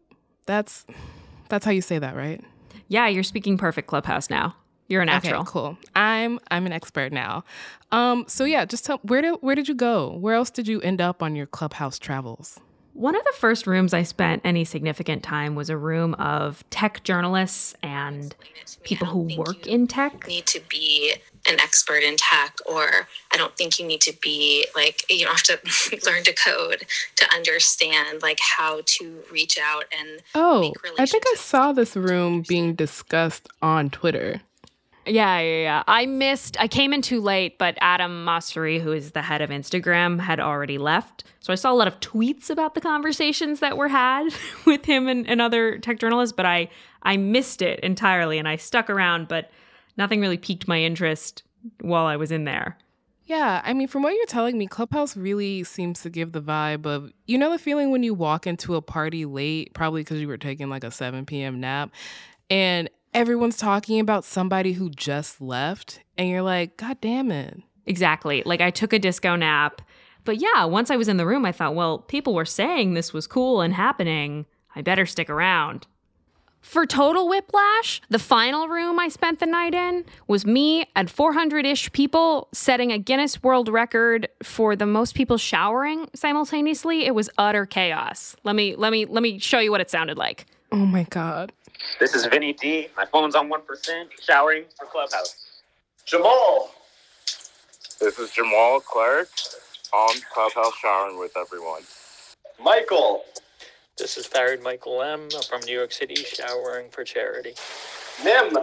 That's 0.47 0.87
that's 1.49 1.65
how 1.65 1.73
you 1.73 1.83
say 1.83 1.99
that, 1.99 2.17
right? 2.17 2.43
Yeah, 2.89 3.09
you're 3.09 3.23
speaking 3.23 3.59
perfect 3.59 3.89
Clubhouse 3.89 4.31
now. 4.31 4.55
You're 4.89 5.03
a 5.03 5.07
natural. 5.07 5.43
Okay, 5.43 5.51
cool. 5.51 5.79
I'm 5.95 6.39
I'm 6.51 6.67
an 6.67 6.73
expert 6.73 7.13
now. 7.13 7.45
Um, 7.91 8.25
so 8.29 8.45
yeah, 8.45 8.65
just 8.65 8.85
tell 8.85 8.99
where 9.03 9.21
did 9.21 9.37
where 9.41 9.55
did 9.55 9.69
you 9.69 9.75
go? 9.75 10.17
Where 10.17 10.35
else 10.35 10.51
did 10.51 10.69
you 10.69 10.81
end 10.81 11.01
up 11.01 11.23
on 11.23 11.37
your 11.37 11.47
clubhouse 11.47 11.99
travels? 11.99 12.61
One 12.95 13.17
of 13.17 13.25
the 13.25 13.33
first 13.37 13.67
rooms 13.67 13.95
I 13.95 14.03
spent 14.03 14.43
any 14.45 14.65
significant 14.65 15.23
time 15.23 15.55
was 15.55 15.71
a 15.71 15.77
room 15.77 16.15
of 16.15 16.63
tech 16.71 17.03
journalists 17.05 17.75
and 17.83 18.35
people 18.85 19.07
who 19.07 19.31
work 19.37 19.67
in 19.67 19.87
tech. 19.87 20.27
need 20.27 20.47
to 20.47 20.61
be 20.69 21.15
an 21.49 21.59
expert 21.59 22.03
in 22.05 22.15
tech 22.17 22.57
or 22.67 23.09
i 23.33 23.37
don't 23.37 23.57
think 23.57 23.79
you 23.81 23.85
need 23.85 24.01
to 24.01 24.13
be 24.23 24.65
like 24.77 25.03
you 25.11 25.25
don't 25.25 25.35
have 25.49 25.61
to 25.61 26.07
learn 26.09 26.23
to 26.23 26.33
code 26.33 26.87
to 27.17 27.29
understand 27.35 28.23
like 28.23 28.39
how 28.41 28.81
to 28.87 29.19
reach 29.31 29.59
out 29.59 29.85
and 29.99 30.21
Oh, 30.37 30.73
I 30.99 31.07
think 31.07 31.25
I 31.33 31.35
saw 31.37 31.73
this 31.73 31.97
room 31.97 32.45
being 32.47 32.75
discussed 32.75 33.49
on 33.61 33.91
Twitter. 33.91 34.41
Yeah, 35.07 35.41
yeah, 35.41 35.63
yeah. 35.63 35.83
I 35.89 36.07
missed, 36.07 36.57
I 36.61 36.69
came 36.69 36.93
in 36.93 37.03
too 37.03 37.21
late, 37.21 37.59
but 37.59 37.77
Adam 37.81 38.25
Mosseri, 38.25 38.81
who 38.81 38.93
is 38.93 39.13
the 39.13 39.23
head 39.23 39.43
of 39.43 39.51
Instagram, 39.51 40.21
had 40.21 40.39
already 40.39 40.79
left. 40.79 41.25
So 41.41 41.53
I 41.53 41.57
saw 41.57 41.73
a 41.73 41.75
lot 41.75 41.89
of 41.89 41.99
tweets 42.01 42.51
about 42.51 42.75
the 42.75 42.81
conversations 42.81 43.61
that 43.61 43.77
were 43.77 43.89
had 43.89 44.29
with 44.67 44.85
him 44.85 45.09
and, 45.09 45.29
and 45.29 45.41
other 45.41 45.79
tech 45.79 45.99
journalists, 45.99 46.35
but 46.35 46.47
I, 46.47 46.69
I 47.03 47.17
missed 47.17 47.63
it 47.63 47.81
entirely 47.81 48.39
and 48.39 48.47
I 48.47 48.57
stuck 48.57 48.89
around, 48.89 49.27
but 49.27 49.51
nothing 49.97 50.21
really 50.21 50.39
piqued 50.39 50.69
my 50.69 50.81
interest 50.81 51.43
while 51.81 52.07
I 52.07 52.17
was 52.17 52.31
in 52.31 52.45
there. 52.45 52.79
Yeah, 53.25 53.63
I 53.65 53.73
mean, 53.73 53.89
from 53.89 54.03
what 54.03 54.15
you're 54.15 54.27
telling 54.27 54.59
me, 54.59 54.67
Clubhouse 54.67 55.17
really 55.17 55.65
seems 55.65 56.03
to 56.03 56.11
give 56.11 56.33
the 56.33 56.43
vibe 56.43 56.87
of, 56.87 57.13
you 57.27 57.39
know, 57.39 57.51
the 57.51 57.59
feeling 57.59 57.91
when 57.91 58.03
you 58.03 58.15
walk 58.15 58.47
into 58.47 58.75
a 58.75 58.83
party 58.83 59.25
late, 59.25 59.75
probably 59.75 60.03
because 60.03 60.21
you 60.21 60.29
were 60.29 60.37
taking 60.37 60.69
like 60.69 60.85
a 60.85 60.91
7 60.91 61.25
p.m. 61.25 61.61
nap, 61.61 61.91
and 62.51 62.91
everyone's 63.15 63.57
talking 63.57 64.01
about 64.01 64.25
somebody 64.25 64.73
who 64.73 64.91
just 64.91 65.41
left, 65.41 66.01
and 66.17 66.29
you're 66.29 66.43
like, 66.43 66.77
God 66.77 67.01
damn 67.01 67.31
it. 67.31 67.63
Exactly. 67.87 68.43
Like 68.45 68.61
I 68.61 68.71
took 68.71 68.93
a 68.93 68.99
disco 68.99 69.37
nap. 69.37 69.83
But 70.25 70.41
yeah, 70.41 70.65
once 70.65 70.91
I 70.91 70.97
was 70.97 71.09
in 71.09 71.17
the 71.17 71.27
room, 71.27 71.45
I 71.45 71.53
thought, 71.53 71.75
well, 71.75 71.99
people 71.99 72.35
were 72.35 72.45
saying 72.45 72.95
this 72.95 73.13
was 73.13 73.27
cool 73.27 73.61
and 73.61 73.75
happening. 73.75 74.47
I 74.75 74.83
better 74.83 75.05
stick 75.05 75.29
around. 75.29 75.87
For 76.61 76.87
total 76.87 77.29
whiplash, 77.29 78.01
the 78.09 78.21
final 78.21 78.69
room 78.69 79.01
I 79.01 79.09
spent 79.09 79.41
the 79.41 79.47
night 79.47 79.75
in 79.75 80.05
was 80.29 80.47
me 80.47 80.89
and 80.95 81.11
400 81.11 81.67
ish 81.67 81.91
people 81.91 82.49
setting 82.53 82.93
a 82.93 82.99
Guinness 82.99 83.43
World 83.43 83.69
Record 83.69 84.29
for 84.45 84.77
the 84.77 84.87
most 84.87 85.17
people 85.17 85.39
showering 85.39 86.09
simultaneously. 86.15 87.05
It 87.05 87.17
was 87.17 87.29
utter 87.37 87.67
chaos. 87.67 88.37
Let 88.45 88.55
me 88.55 88.77
let 88.77 88.93
me 88.93 89.07
let 89.07 89.25
me 89.25 89.41
show 89.41 89.59
you 89.59 89.73
what 89.73 89.81
it 89.81 89.91
sounded 89.91 90.17
like. 90.17 90.47
Oh 90.71 90.87
my 90.87 91.03
god. 91.11 91.53
This 91.99 92.15
is 92.15 92.27
Vinny 92.27 92.53
D. 92.53 92.89
My 92.97 93.05
phone's 93.07 93.35
on 93.35 93.51
1%, 93.51 93.61
showering 94.21 94.65
for 94.79 94.87
Clubhouse. 94.87 95.37
Jamal. 96.05 96.71
This 98.01 98.19
is 98.19 98.31
Jamal 98.33 98.81
Clark 98.81 99.29
on 99.93 100.15
Clubhouse 100.33 100.75
showering 100.81 101.19
with 101.19 101.37
everyone. 101.37 101.83
Michael. 102.63 103.25
This 103.99 104.17
is 104.17 104.27
Farid 104.27 104.63
Michael 104.63 105.03
M. 105.03 105.29
I'm 105.35 105.43
from 105.43 105.61
New 105.61 105.75
York 105.77 105.93
City, 105.93 106.17
showering 106.17 106.91
for 106.91 107.05
charity. 107.05 107.55
Nim. 108.25 108.57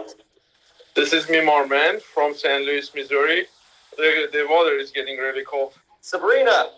This 0.94 1.12
is 1.12 1.26
Mimar 1.26 1.68
Man 1.68 2.00
from 2.00 2.34
St. 2.34 2.64
Louis, 2.64 2.90
Missouri. 2.94 3.46
The, 3.96 4.28
the 4.32 4.46
weather 4.50 4.74
is 4.76 4.90
getting 4.90 5.18
really 5.18 5.44
cold. 5.44 5.72
Sabrina. 6.00 6.70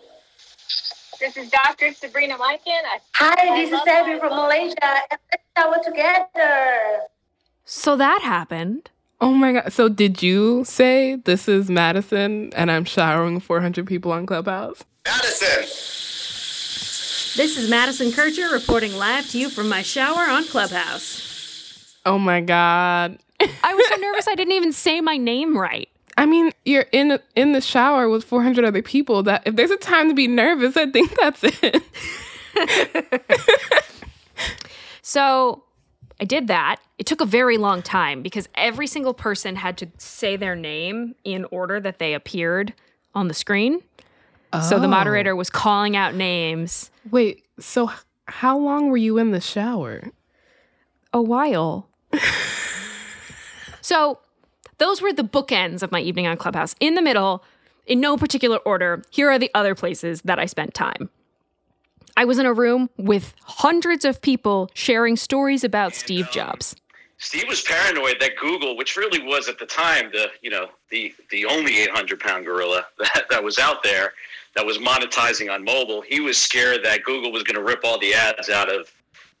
This 1.19 1.37
is 1.37 1.49
Dr. 1.49 1.93
Sabrina 1.93 2.37
Maikin. 2.37 2.81
Hi, 3.15 3.55
this 3.55 3.71
is 3.71 3.87
Abby 3.87 4.19
from 4.19 4.35
Malaysia. 4.35 5.01
And 5.55 5.69
let's 5.71 5.85
shower 5.85 5.93
together. 5.93 7.01
So 7.65 7.95
that 7.97 8.21
happened. 8.21 8.89
Oh 9.21 9.33
my 9.33 9.53
god. 9.53 9.71
So 9.73 9.87
did 9.87 10.21
you 10.21 10.63
say 10.65 11.15
this 11.15 11.47
is 11.47 11.69
Madison 11.69 12.51
and 12.55 12.71
I'm 12.71 12.85
showering 12.85 13.39
400 13.39 13.85
people 13.87 14.11
on 14.11 14.25
Clubhouse? 14.25 14.83
Madison. 15.05 15.61
This 17.35 17.57
is 17.57 17.69
Madison 17.69 18.11
Kircher 18.11 18.49
reporting 18.49 18.95
live 18.95 19.29
to 19.29 19.39
you 19.39 19.49
from 19.49 19.69
my 19.69 19.81
shower 19.81 20.29
on 20.29 20.45
Clubhouse. 20.45 21.95
Oh 22.05 22.19
my 22.19 22.41
god. 22.41 23.17
I 23.39 23.73
was 23.73 23.87
so 23.87 23.95
nervous 23.95 24.27
I 24.27 24.35
didn't 24.35 24.53
even 24.53 24.71
say 24.73 25.01
my 25.01 25.17
name 25.17 25.57
right. 25.57 25.89
I 26.17 26.25
mean, 26.25 26.51
you're 26.65 26.85
in 26.91 27.19
in 27.35 27.53
the 27.53 27.61
shower 27.61 28.07
with 28.07 28.23
400 28.23 28.65
other 28.65 28.81
people. 28.81 29.23
That 29.23 29.43
if 29.45 29.55
there's 29.55 29.71
a 29.71 29.77
time 29.77 30.09
to 30.09 30.13
be 30.13 30.27
nervous, 30.27 30.77
I 30.77 30.91
think 30.91 31.15
that's 31.19 31.41
it. 31.43 31.83
So 35.03 35.63
I 36.19 36.23
did 36.25 36.47
that. 36.47 36.77
It 36.97 37.05
took 37.05 37.21
a 37.21 37.25
very 37.25 37.57
long 37.57 37.81
time 37.83 38.21
because 38.23 38.47
every 38.55 38.87
single 38.87 39.13
person 39.13 39.57
had 39.57 39.77
to 39.79 39.87
say 39.97 40.37
their 40.37 40.55
name 40.55 41.13
in 41.23 41.45
order 41.51 41.79
that 41.81 41.99
they 41.99 42.13
appeared 42.15 42.73
on 43.13 43.27
the 43.27 43.33
screen. 43.33 43.81
So 44.69 44.79
the 44.79 44.85
Oh. 44.85 44.89
moderator 44.89 45.35
was 45.35 45.49
calling 45.49 45.95
out 45.97 46.13
names. 46.15 46.89
Wait, 47.09 47.43
so 47.59 47.91
how 48.27 48.57
long 48.57 48.89
were 48.89 48.97
you 48.97 49.17
in 49.17 49.31
the 49.31 49.41
shower? 49.41 50.11
A 51.11 51.21
while. 51.21 51.89
so 53.81 54.19
those 54.77 55.01
were 55.01 55.11
the 55.11 55.23
bookends 55.23 55.81
of 55.83 55.91
my 55.91 55.99
evening 55.99 56.27
on 56.27 56.37
Clubhouse. 56.37 56.75
In 56.79 56.93
the 56.93 57.01
middle, 57.01 57.43
in 57.87 57.99
no 57.99 58.15
particular 58.15 58.57
order, 58.59 59.01
here 59.09 59.29
are 59.31 59.39
the 59.39 59.49
other 59.55 59.73
places 59.75 60.21
that 60.21 60.37
I 60.39 60.45
spent 60.45 60.73
time. 60.75 61.09
I 62.15 62.25
was 62.25 62.39
in 62.39 62.45
a 62.45 62.53
room 62.53 62.89
with 62.97 63.33
hundreds 63.43 64.05
of 64.05 64.21
people 64.21 64.69
sharing 64.73 65.15
stories 65.15 65.63
about 65.63 65.93
Steve 65.95 66.29
Jobs. 66.31 66.75
Steve 67.17 67.45
was 67.47 67.61
paranoid 67.61 68.17
that 68.19 68.31
Google, 68.39 68.75
which 68.75 68.97
really 68.97 69.23
was 69.23 69.47
at 69.47 69.57
the 69.57 69.65
time 69.65 70.09
the 70.11 70.27
you 70.41 70.49
know 70.49 70.67
the 70.89 71.13
the 71.31 71.45
only 71.45 71.79
800 71.79 72.19
pound 72.19 72.45
gorilla 72.45 72.85
that, 72.99 73.25
that 73.29 73.43
was 73.43 73.57
out 73.57 73.81
there 73.81 74.13
that 74.55 74.65
was 74.65 74.77
monetizing 74.77 75.51
on 75.51 75.63
mobile, 75.63 76.01
he 76.01 76.19
was 76.19 76.37
scared 76.37 76.83
that 76.83 77.03
Google 77.03 77.31
was 77.31 77.43
going 77.43 77.55
to 77.55 77.63
rip 77.63 77.83
all 77.83 77.97
the 77.99 78.13
ads 78.13 78.49
out 78.49 78.69
of 78.69 78.91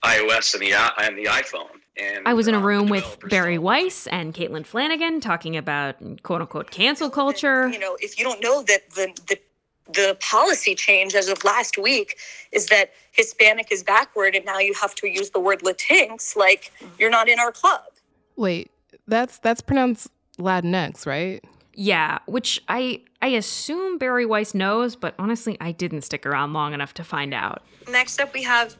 iOS 0.03 0.53
and 0.53 0.63
the 0.63 0.73
and 0.73 1.17
the 1.17 1.25
iPhone. 1.25 1.69
And 1.97 2.27
I 2.27 2.33
was 2.33 2.47
in 2.47 2.55
a 2.55 2.57
um, 2.57 2.65
room 2.65 2.89
with 2.89 3.19
Bari 3.29 3.59
Weiss 3.59 4.07
and 4.07 4.33
Caitlin 4.33 4.65
Flanagan 4.65 5.19
talking 5.19 5.55
about 5.57 5.95
quote 6.23 6.41
unquote 6.41 6.71
cancel 6.71 7.09
culture. 7.09 7.67
You 7.67 7.79
know, 7.79 7.95
if 7.99 8.17
you 8.17 8.23
don't 8.23 8.41
know 8.41 8.63
that 8.63 8.89
the 8.91 9.13
the 9.27 9.37
the 9.91 10.17
policy 10.21 10.75
change 10.75 11.13
as 11.13 11.27
of 11.27 11.43
last 11.43 11.77
week 11.77 12.17
is 12.51 12.67
that 12.67 12.91
Hispanic 13.11 13.71
is 13.71 13.83
backward 13.83 14.35
and 14.35 14.45
now 14.45 14.59
you 14.59 14.73
have 14.73 14.95
to 14.95 15.07
use 15.07 15.31
the 15.31 15.39
word 15.39 15.61
Latinx, 15.61 16.35
like 16.35 16.71
mm. 16.79 16.87
you're 16.97 17.09
not 17.09 17.27
in 17.29 17.39
our 17.39 17.51
club. 17.51 17.81
Wait, 18.35 18.71
that's 19.07 19.37
that's 19.39 19.61
pronounced 19.61 20.09
Latinx, 20.39 21.05
right? 21.05 21.43
Yeah, 21.75 22.19
which 22.25 22.61
I 22.67 23.01
I 23.21 23.27
assume 23.27 23.97
Bari 23.97 24.25
Weiss 24.25 24.53
knows, 24.53 24.95
but 24.95 25.15
honestly, 25.19 25.57
I 25.59 25.71
didn't 25.71 26.01
stick 26.01 26.25
around 26.25 26.53
long 26.53 26.73
enough 26.73 26.93
to 26.95 27.03
find 27.03 27.33
out. 27.33 27.63
Next 27.89 28.19
up, 28.19 28.33
we 28.33 28.43
have 28.43 28.75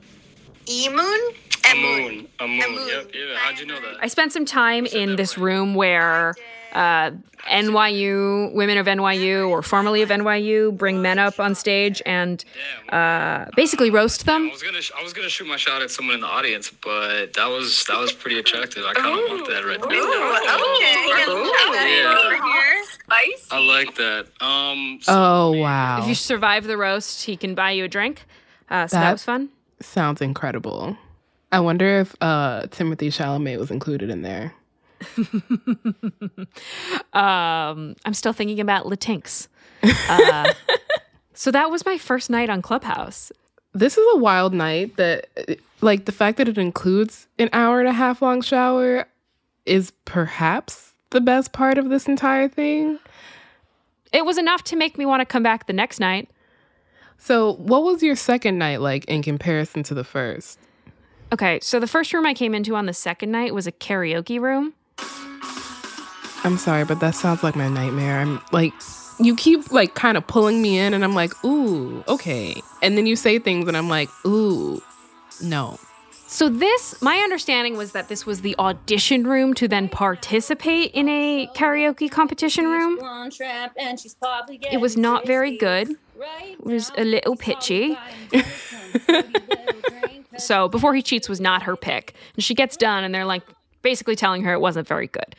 Emoon. 0.65 1.35
A 1.71 1.75
moon. 1.75 2.27
A 2.39 2.47
moon. 2.47 2.87
Yep, 2.87 3.11
yeah. 3.13 3.37
How'd 3.37 3.59
you 3.59 3.65
know 3.65 3.79
that? 3.79 3.95
I 4.01 4.07
spent 4.07 4.33
some 4.33 4.45
time 4.45 4.85
in 4.85 5.15
this 5.15 5.37
room 5.37 5.75
where 5.75 6.35
uh, 6.73 7.11
NYU, 7.51 8.53
women 8.53 8.77
of 8.77 8.85
NYU 8.87 9.49
or 9.49 9.61
formerly 9.61 10.01
of 10.01 10.09
NYU, 10.09 10.75
bring 10.77 11.01
men 11.01 11.19
up 11.19 11.39
on 11.39 11.55
stage 11.55 12.01
and 12.05 12.43
uh, 12.89 13.45
basically 13.55 13.89
roast 13.89 14.25
them. 14.25 14.47
I 14.47 14.51
was 14.51 14.63
gonna 14.63 14.81
sh- 14.81 14.91
I 14.97 15.03
was 15.03 15.13
gonna 15.13 15.29
shoot 15.29 15.47
my 15.47 15.57
shot 15.57 15.81
at 15.81 15.91
someone 15.91 16.15
in 16.15 16.21
the 16.21 16.27
audience, 16.27 16.69
but 16.71 17.33
that 17.33 17.47
was 17.47 17.83
that 17.85 17.99
was 17.99 18.11
pretty 18.13 18.39
attractive. 18.39 18.83
I 18.85 18.93
kind 18.93 19.19
of 19.19 19.29
want 19.29 19.47
that 19.49 19.65
right 19.65 19.81
there. 19.81 20.03
Spicy. 22.85 23.47
I 23.51 23.59
like 23.59 23.95
that. 23.95 24.27
Um, 24.41 24.99
Oh 25.07 25.51
wow. 25.51 25.99
If 26.01 26.07
you 26.07 26.15
survive 26.15 26.65
the 26.65 26.77
roast, 26.77 27.23
he 27.25 27.37
can 27.37 27.55
buy 27.55 27.71
you 27.71 27.85
a 27.85 27.87
drink. 27.87 28.23
Uh, 28.69 28.87
so 28.87 28.97
that, 28.97 29.01
That- 29.03 29.11
was 29.13 29.23
fun. 29.23 29.49
Sounds 29.81 30.21
incredible. 30.21 30.97
I 31.51 31.59
wonder 31.59 31.99
if 31.99 32.15
uh, 32.21 32.63
Timothée 32.67 33.09
Chalamet 33.11 33.59
was 33.59 33.69
included 33.69 34.09
in 34.09 34.21
there. 34.23 34.53
Um, 37.13 37.95
I'm 38.05 38.13
still 38.13 38.33
thinking 38.33 38.59
about 38.59 38.85
Latinx. 38.85 39.47
Uh, 40.09 40.51
so 41.33 41.51
that 41.51 41.69
was 41.69 41.85
my 41.85 41.97
first 41.97 42.29
night 42.29 42.49
on 42.49 42.61
Clubhouse. 42.61 43.31
This 43.73 43.97
is 43.97 44.05
a 44.15 44.17
wild 44.17 44.53
night 44.53 44.95
that, 44.97 45.27
like, 45.81 46.05
the 46.05 46.11
fact 46.11 46.37
that 46.37 46.47
it 46.47 46.57
includes 46.57 47.27
an 47.37 47.49
hour 47.53 47.79
and 47.79 47.87
a 47.87 47.93
half 47.93 48.21
long 48.21 48.41
shower 48.41 49.07
is 49.65 49.91
perhaps 50.05 50.93
the 51.11 51.21
best 51.21 51.53
part 51.53 51.77
of 51.77 51.89
this 51.89 52.07
entire 52.07 52.47
thing. 52.47 52.99
It 54.11 54.25
was 54.25 54.37
enough 54.37 54.63
to 54.65 54.75
make 54.75 54.97
me 54.97 55.05
want 55.05 55.21
to 55.21 55.25
come 55.25 55.43
back 55.43 55.67
the 55.67 55.73
next 55.73 55.99
night. 55.99 56.29
So, 57.17 57.53
what 57.53 57.83
was 57.83 58.03
your 58.03 58.15
second 58.15 58.57
night 58.57 58.81
like 58.81 59.05
in 59.05 59.21
comparison 59.21 59.83
to 59.83 59.93
the 59.93 60.03
first? 60.03 60.59
Okay, 61.31 61.59
so 61.61 61.79
the 61.79 61.87
first 61.87 62.13
room 62.13 62.25
I 62.25 62.33
came 62.33 62.53
into 62.53 62.75
on 62.75 62.85
the 62.85 62.93
second 62.93 63.31
night 63.31 63.53
was 63.53 63.65
a 63.65 63.71
karaoke 63.71 64.39
room. 64.39 64.73
I'm 66.43 66.57
sorry, 66.57 66.85
but 66.85 66.99
that 66.99 67.15
sounds 67.15 67.43
like 67.43 67.55
my 67.55 67.69
nightmare. 67.69 68.19
I'm 68.19 68.41
like, 68.51 68.73
you 69.19 69.35
keep 69.35 69.71
like 69.71 69.93
kind 69.95 70.17
of 70.17 70.27
pulling 70.27 70.61
me 70.61 70.79
in, 70.79 70.93
and 70.93 71.03
I'm 71.03 71.15
like, 71.15 71.31
ooh, 71.45 72.03
okay. 72.07 72.61
And 72.81 72.97
then 72.97 73.05
you 73.05 73.15
say 73.15 73.39
things, 73.39 73.67
and 73.67 73.77
I'm 73.77 73.89
like, 73.89 74.09
ooh, 74.25 74.81
no. 75.41 75.79
So 76.27 76.49
this, 76.49 76.99
my 76.99 77.17
understanding 77.17 77.77
was 77.77 77.91
that 77.91 78.09
this 78.09 78.25
was 78.25 78.41
the 78.41 78.55
audition 78.57 79.27
room 79.27 79.53
to 79.53 79.67
then 79.67 79.87
participate 79.87 80.89
in 80.93 81.07
a 81.07 81.47
karaoke 81.55 82.09
competition 82.09 82.65
room. 82.65 82.97
It 84.71 84.81
was 84.81 84.97
not 84.97 85.27
very 85.27 85.57
good. 85.57 85.89
It 85.89 86.65
was 86.65 86.91
a 86.97 87.03
little 87.03 87.35
pitchy. 87.35 87.95
so 90.37 90.67
before 90.69 90.95
he 90.95 91.03
cheats 91.03 91.29
was 91.29 91.39
not 91.39 91.61
her 91.63 91.75
pick. 91.75 92.15
And 92.35 92.43
she 92.43 92.55
gets 92.55 92.77
done 92.77 93.03
and 93.03 93.13
they're 93.13 93.25
like 93.25 93.43
basically 93.83 94.15
telling 94.15 94.41
her 94.43 94.53
it 94.53 94.59
wasn't 94.59 94.87
very 94.87 95.07
good. 95.07 95.35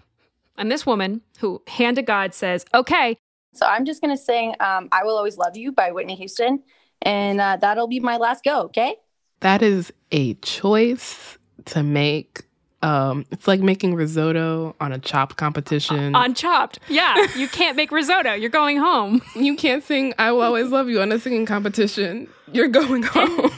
And 0.56 0.70
this 0.70 0.86
woman, 0.86 1.20
who 1.38 1.62
hand 1.66 1.96
to 1.96 2.02
God 2.02 2.32
says, 2.34 2.64
"Okay, 2.74 3.16
So 3.54 3.66
I'm 3.66 3.84
just 3.84 4.00
gonna 4.00 4.16
sing 4.16 4.54
um, 4.60 4.88
"I 4.92 5.04
Will 5.04 5.16
Always 5.16 5.36
Love 5.38 5.56
You" 5.56 5.72
by 5.72 5.90
Whitney 5.92 6.14
Houston, 6.16 6.62
and 7.02 7.40
uh, 7.40 7.56
that'll 7.60 7.86
be 7.88 8.00
my 8.00 8.16
last 8.16 8.44
go. 8.44 8.62
Okay? 8.62 8.96
That 9.40 9.62
is 9.62 9.92
a 10.12 10.34
choice 10.34 11.38
to 11.66 11.82
make. 11.82 12.42
Um, 12.82 13.24
it's 13.30 13.48
like 13.48 13.60
making 13.60 13.94
risotto 13.94 14.76
on 14.78 14.92
a 14.92 14.98
chopped 14.98 15.36
competition. 15.36 16.14
on 16.14 16.34
Chopped. 16.34 16.78
Yeah, 16.88 17.14
you 17.36 17.48
can't 17.48 17.76
make 17.76 17.90
risotto. 17.90 18.34
You're 18.34 18.50
going 18.50 18.76
home. 18.76 19.22
you 19.34 19.56
can't 19.56 19.82
sing 19.82 20.14
"I 20.18 20.32
Will 20.32 20.42
Always 20.42 20.68
Love 20.70 20.88
You" 20.88 21.00
on 21.00 21.10
a 21.12 21.18
singing 21.18 21.46
competition. 21.46 22.28
You're 22.52 22.68
going 22.68 23.02
home. 23.16 23.50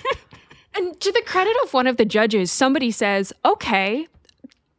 And 0.77 1.01
to 1.01 1.11
the 1.11 1.23
credit 1.27 1.57
of 1.65 1.73
one 1.73 1.87
of 1.87 1.97
the 1.97 2.05
judges, 2.05 2.53
somebody 2.53 2.91
says, 2.91 3.33
"Okay, 3.45 4.07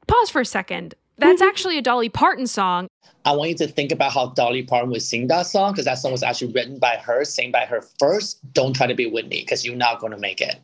pause 0.07 0.29
for 0.29 0.41
a 0.41 0.45
second. 0.45 0.93
That's 1.17 1.41
actually 1.41 1.77
a 1.77 1.81
Dolly 1.81 2.09
Parton 2.09 2.47
song." 2.47 2.87
I 3.25 3.33
want 3.33 3.49
you 3.49 3.55
to 3.57 3.67
think 3.67 3.91
about 3.91 4.13
how 4.13 4.27
Dolly 4.27 4.63
Parton 4.63 4.89
would 4.91 5.01
sing 5.01 5.27
that 5.27 5.47
song 5.47 5.73
because 5.73 5.83
that 5.85 5.97
song 5.97 6.13
was 6.13 6.23
actually 6.23 6.53
written 6.53 6.79
by 6.79 6.95
her, 6.95 7.25
sang 7.25 7.51
by 7.51 7.65
her 7.65 7.81
first. 7.99 8.39
Don't 8.53 8.73
try 8.73 8.87
to 8.87 8.95
be 8.95 9.05
Whitney 9.05 9.41
because 9.41 9.65
you're 9.65 9.75
not 9.75 9.99
going 9.99 10.13
to 10.13 10.17
make 10.17 10.39
it. 10.39 10.55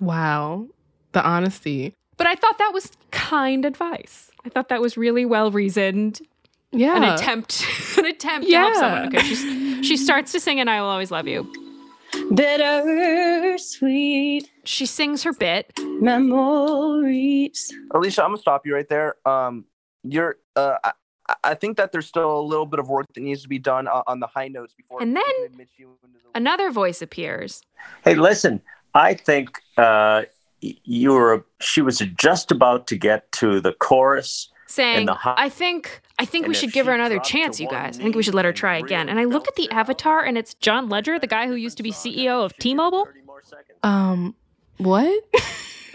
wow, 0.00 0.66
the 1.12 1.24
honesty. 1.24 1.94
But 2.18 2.26
I 2.26 2.34
thought 2.34 2.58
that 2.58 2.72
was 2.74 2.92
kind 3.10 3.64
advice. 3.64 4.30
I 4.44 4.50
thought 4.50 4.68
that 4.68 4.82
was 4.82 4.98
really 4.98 5.24
well 5.24 5.50
reasoned. 5.50 6.20
Yeah, 6.72 6.96
An 6.96 7.02
attempt, 7.04 7.64
an 7.98 8.04
attempt 8.06 8.48
to 8.48 8.54
help 8.56 8.74
Yeah. 8.74 8.80
someone. 8.80 9.06
Okay, 9.16 9.26
she's, 9.26 9.86
she 9.86 9.96
starts 9.96 10.30
to 10.32 10.40
sing, 10.40 10.60
and 10.60 10.68
I 10.70 10.80
will 10.82 10.88
always 10.88 11.10
love 11.10 11.26
you. 11.26 11.50
Bittersweet 12.34 14.50
She 14.64 14.84
sings 14.86 15.22
her 15.22 15.32
bit. 15.32 15.72
memories. 16.00 17.72
Alicia, 17.92 18.22
I'm 18.22 18.30
gonna 18.30 18.40
stop 18.42 18.66
you 18.66 18.74
right 18.74 18.88
there. 18.88 19.16
Um, 19.26 19.64
you're. 20.04 20.36
Uh, 20.56 20.76
I, 20.84 20.92
I 21.44 21.54
think 21.54 21.76
that 21.76 21.92
there's 21.92 22.06
still 22.06 22.40
a 22.40 22.42
little 22.42 22.66
bit 22.66 22.80
of 22.80 22.88
work 22.88 23.06
that 23.14 23.20
needs 23.20 23.42
to 23.42 23.48
be 23.48 23.58
done 23.58 23.86
on, 23.86 24.02
on 24.06 24.20
the 24.20 24.26
high 24.26 24.48
notes 24.48 24.74
before. 24.74 25.00
And 25.00 25.16
then 25.16 25.22
another 26.34 26.70
voice 26.70 27.00
appears. 27.02 27.62
Hey, 28.04 28.14
listen, 28.16 28.60
I 28.94 29.14
think 29.14 29.60
uh, 29.76 30.22
you 30.60 31.12
were. 31.12 31.44
She 31.60 31.82
was 31.82 31.98
just 31.98 32.50
about 32.50 32.86
to 32.88 32.96
get 32.96 33.30
to 33.32 33.60
the 33.60 33.72
chorus. 33.74 34.50
saying, 34.66 35.06
the 35.06 35.14
hi- 35.14 35.34
"I 35.36 35.48
think 35.48 36.00
I 36.18 36.24
think 36.24 36.48
we 36.48 36.54
should 36.54 36.72
give 36.72 36.86
her 36.86 36.92
another 36.92 37.20
chance, 37.20 37.60
you 37.60 37.68
guys. 37.68 37.98
I 37.98 38.02
think 38.02 38.16
we 38.16 38.22
should 38.22 38.34
let 38.34 38.44
her 38.44 38.52
try 38.52 38.76
again." 38.78 39.08
And 39.08 39.20
I 39.20 39.24
look 39.24 39.46
at 39.46 39.54
the 39.54 39.70
avatar, 39.70 40.24
and 40.24 40.36
it's 40.36 40.54
John 40.54 40.88
Legere, 40.88 41.18
the 41.20 41.26
guy 41.28 41.46
who 41.46 41.54
used 41.54 41.76
to 41.76 41.82
be 41.82 41.92
CEO 41.92 42.44
of 42.44 42.56
T-Mobile. 42.56 43.06
Um, 43.82 44.34
what? 44.78 45.22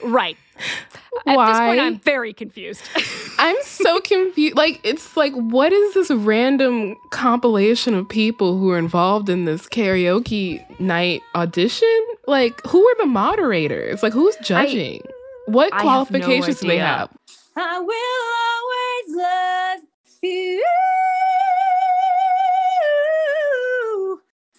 Right. 0.04 0.38
At 1.28 1.48
this 1.48 1.58
point, 1.60 1.80
I'm 1.80 2.00
very 2.00 2.34
confused. 2.34 2.84
I'm 3.40 3.56
so 3.64 4.00
confused. 4.02 4.56
Like, 4.56 4.80
it's 4.84 5.16
like, 5.18 5.34
what 5.34 5.72
is 5.72 5.94
this 5.94 6.12
random 6.12 6.96
compilation 7.10 7.96
of 7.96 8.08
people 8.08 8.60
who 8.60 8.70
are 8.70 8.78
involved 8.78 9.30
in 9.30 9.46
this 9.46 9.68
karaoke 9.68 10.64
night 10.80 11.22
audition? 11.34 12.06
Like, 12.28 12.62
who 12.68 12.86
are 12.86 12.96
the 12.98 13.08
moderators? 13.08 14.04
Like, 14.04 14.14
who's 14.14 14.36
judging? 14.44 15.02
what 15.48 15.74
I 15.74 15.78
have 15.78 16.12
no 16.12 16.20
qualifications 16.20 16.60
do 16.60 16.68
they 16.68 16.78
have? 16.78 17.10
I 17.56 17.80
will 17.80 19.14
always 19.14 19.18
love 19.24 19.82
you. 20.22 20.64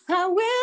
I 0.08 0.26
will 0.28 0.55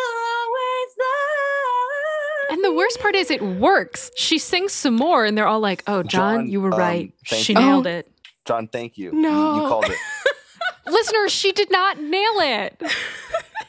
worst 2.74 3.00
part 3.00 3.14
is, 3.14 3.30
it 3.30 3.42
works. 3.42 4.10
She 4.16 4.38
sings 4.38 4.72
some 4.72 4.94
more, 4.96 5.24
and 5.24 5.36
they're 5.36 5.46
all 5.46 5.60
like, 5.60 5.82
"Oh, 5.86 6.02
John, 6.02 6.40
John, 6.40 6.48
you 6.48 6.60
were 6.60 6.72
um, 6.72 6.78
right. 6.78 7.12
She 7.24 7.52
you. 7.52 7.58
nailed 7.58 7.86
Oh. 7.86 7.90
it." 7.90 8.10
John, 8.44 8.68
thank 8.68 8.98
you. 8.98 9.06
You- 9.12 9.20
No. 9.22 9.62
you 9.62 9.68
called 9.68 9.86
it. 9.86 9.98
Listeners, 10.86 11.32
she 11.32 11.52
did 11.52 11.70
not 11.70 12.00
nail 12.00 12.40
it. 12.40 12.82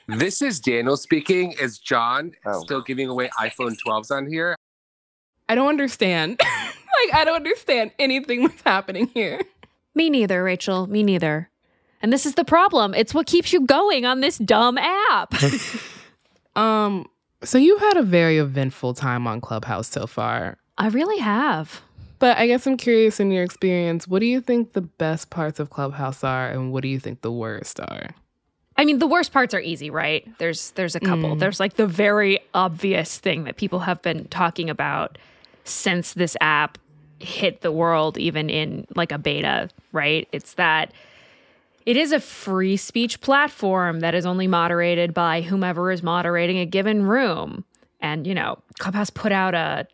This 0.07 0.39
is 0.43 0.59
Daniel 0.59 0.97
speaking. 0.97 1.53
Is 1.59 1.79
John 1.79 2.33
still 2.61 2.81
giving 2.81 3.09
away 3.09 3.27
iPhone 3.39 3.75
12s 3.83 4.11
on 4.11 4.27
here? 4.27 4.55
I 5.49 5.55
don't 5.55 5.67
understand. 5.67 6.39
like, 6.43 7.11
I 7.11 7.23
don't 7.25 7.37
understand 7.37 7.89
anything 7.97 8.43
that's 8.45 8.61
happening 8.61 9.07
here. 9.15 9.41
Me 9.95 10.11
neither, 10.11 10.43
Rachelle. 10.43 10.87
Me 10.87 11.01
neither. 11.01 11.49
And 12.03 12.13
this 12.13 12.27
is 12.27 12.35
the 12.35 12.45
problem. 12.45 12.93
It's 12.93 13.15
what 13.15 13.25
keeps 13.25 13.51
you 13.51 13.61
going 13.65 14.05
on 14.05 14.21
this 14.21 14.37
dumb 14.37 14.77
app. 14.77 15.33
Um, 16.55 17.07
so 17.43 17.57
you've 17.57 17.81
had 17.81 17.97
a 17.97 18.03
very 18.03 18.37
eventful 18.37 18.93
time 18.93 19.27
on 19.27 19.41
Clubhouse 19.41 19.87
so 19.87 20.07
far. 20.07 20.57
I 20.77 20.87
really 20.87 21.19
have. 21.19 21.81
But 22.19 22.37
I 22.37 22.47
guess 22.47 22.65
I'm 22.65 22.77
curious 22.77 23.19
in 23.19 23.31
your 23.31 23.43
experience, 23.43 24.07
what 24.07 24.19
do 24.19 24.25
you 24.25 24.41
think 24.41 24.73
the 24.73 24.81
best 24.81 25.29
parts 25.29 25.59
of 25.59 25.69
Clubhouse 25.69 26.23
are 26.23 26.47
and 26.49 26.71
what 26.71 26.81
do 26.81 26.87
you 26.87 26.99
think 26.99 27.21
the 27.21 27.31
worst 27.31 27.79
are? 27.79 28.15
I 28.77 28.85
mean, 28.85 28.99
the 28.99 29.07
worst 29.07 29.31
parts 29.31 29.53
are 29.53 29.59
easy, 29.59 29.89
right? 29.89 30.27
There's 30.37 30.71
there's 30.71 30.95
a 30.95 30.99
couple. 30.99 31.35
Mm. 31.35 31.39
There's 31.39 31.59
like 31.59 31.75
the 31.75 31.87
very 31.87 32.39
obvious 32.53 33.17
thing 33.19 33.45
that 33.45 33.55
people 33.55 33.79
have 33.79 34.01
been 34.01 34.27
talking 34.27 34.69
about 34.69 35.17
since 35.63 36.13
this 36.13 36.35
app 36.41 36.77
hit 37.19 37.61
the 37.61 37.71
world, 37.71 38.17
even 38.17 38.49
in 38.49 38.85
like 38.95 39.11
a 39.11 39.17
beta, 39.17 39.69
right? 39.93 40.27
It's 40.33 40.55
that 40.55 40.91
it 41.85 41.97
is 41.97 42.11
a 42.11 42.19
free 42.19 42.77
speech 42.77 43.21
platform 43.21 43.99
that 44.01 44.15
is 44.15 44.25
only 44.25 44.47
moderated 44.47 45.13
by 45.13 45.41
whomever 45.41 45.91
is 45.91 46.01
moderating 46.03 46.57
a 46.59 46.65
given 46.65 47.05
room. 47.05 47.63
And, 48.01 48.27
you 48.27 48.35
know, 48.35 48.59
Clubhouse 48.79 49.09
put 49.09 49.31
out 49.31 49.55
a 49.55 49.87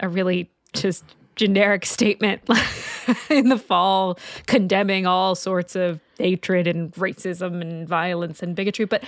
a 0.00 0.08
really 0.08 0.50
just 0.72 1.04
generic 1.36 1.84
statement 1.86 2.42
in 3.30 3.48
the 3.48 3.58
fall 3.58 4.18
condemning 4.46 5.06
all 5.06 5.34
sorts 5.34 5.76
of 5.76 6.00
hatred 6.18 6.66
and 6.66 6.92
racism 6.94 7.60
and 7.60 7.88
violence 7.88 8.42
and 8.42 8.54
bigotry. 8.54 8.84
But 8.84 9.02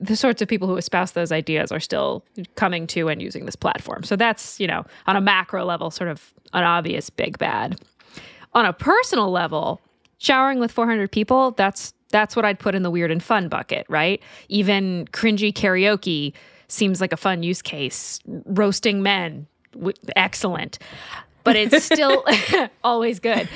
the 0.00 0.16
sorts 0.16 0.42
of 0.42 0.48
people 0.48 0.68
who 0.68 0.76
espouse 0.76 1.12
those 1.12 1.32
ideas 1.32 1.72
are 1.72 1.80
still 1.80 2.24
coming 2.54 2.86
to 2.88 3.08
and 3.08 3.20
using 3.20 3.46
this 3.46 3.56
platform. 3.56 4.02
So 4.04 4.16
that's, 4.16 4.60
you 4.60 4.66
know, 4.66 4.84
on 5.06 5.16
a 5.16 5.20
macro 5.20 5.64
level, 5.64 5.90
sort 5.90 6.10
of 6.10 6.32
an 6.52 6.64
obvious 6.64 7.10
big 7.10 7.38
bad. 7.38 7.80
On 8.54 8.64
a 8.64 8.72
personal 8.72 9.30
level, 9.30 9.80
showering 10.18 10.58
with 10.58 10.70
400 10.72 11.10
people, 11.10 11.52
that's 11.52 11.92
that's 12.10 12.36
what 12.36 12.44
I'd 12.44 12.58
put 12.58 12.74
in 12.74 12.82
the 12.82 12.90
weird 12.90 13.10
and 13.10 13.22
fun 13.22 13.48
bucket, 13.48 13.84
right? 13.88 14.22
Even 14.48 15.06
cringy 15.12 15.52
karaoke 15.52 16.32
seems 16.68 17.00
like 17.00 17.12
a 17.12 17.16
fun 17.16 17.42
use 17.42 17.60
case. 17.62 18.20
Roasting 18.26 19.02
men, 19.02 19.46
w- 19.72 19.92
excellent. 20.14 20.78
but 21.42 21.56
it's 21.56 21.84
still 21.92 22.24
always 22.84 23.18
good. 23.18 23.48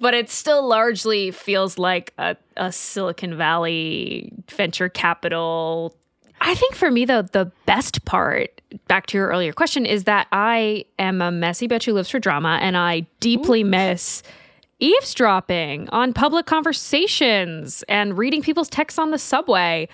But 0.00 0.12
it 0.14 0.28
still 0.30 0.66
largely 0.68 1.30
feels 1.30 1.78
like 1.78 2.12
a, 2.18 2.36
a 2.58 2.70
Silicon 2.72 3.36
Valley 3.38 4.32
venture 4.50 4.90
capital. 4.90 5.94
I 6.42 6.54
think 6.54 6.74
for 6.74 6.90
me, 6.90 7.06
though, 7.06 7.22
the 7.22 7.50
best 7.64 8.04
part, 8.04 8.60
back 8.86 9.06
to 9.06 9.16
your 9.16 9.28
earlier 9.28 9.52
question, 9.54 9.86
is 9.86 10.04
that 10.04 10.26
I 10.30 10.84
am 10.98 11.22
a 11.22 11.30
messy 11.30 11.68
bitch 11.68 11.84
who 11.84 11.94
lives 11.94 12.10
for 12.10 12.18
drama 12.18 12.58
and 12.60 12.76
I 12.76 13.06
deeply 13.20 13.62
Ooh. 13.62 13.66
miss 13.66 14.22
eavesdropping 14.80 15.88
on 15.90 16.12
public 16.12 16.46
conversations 16.46 17.84
and 17.88 18.18
reading 18.18 18.42
people's 18.42 18.68
texts 18.68 18.98
on 18.98 19.10
the 19.10 19.18
subway. 19.18 19.88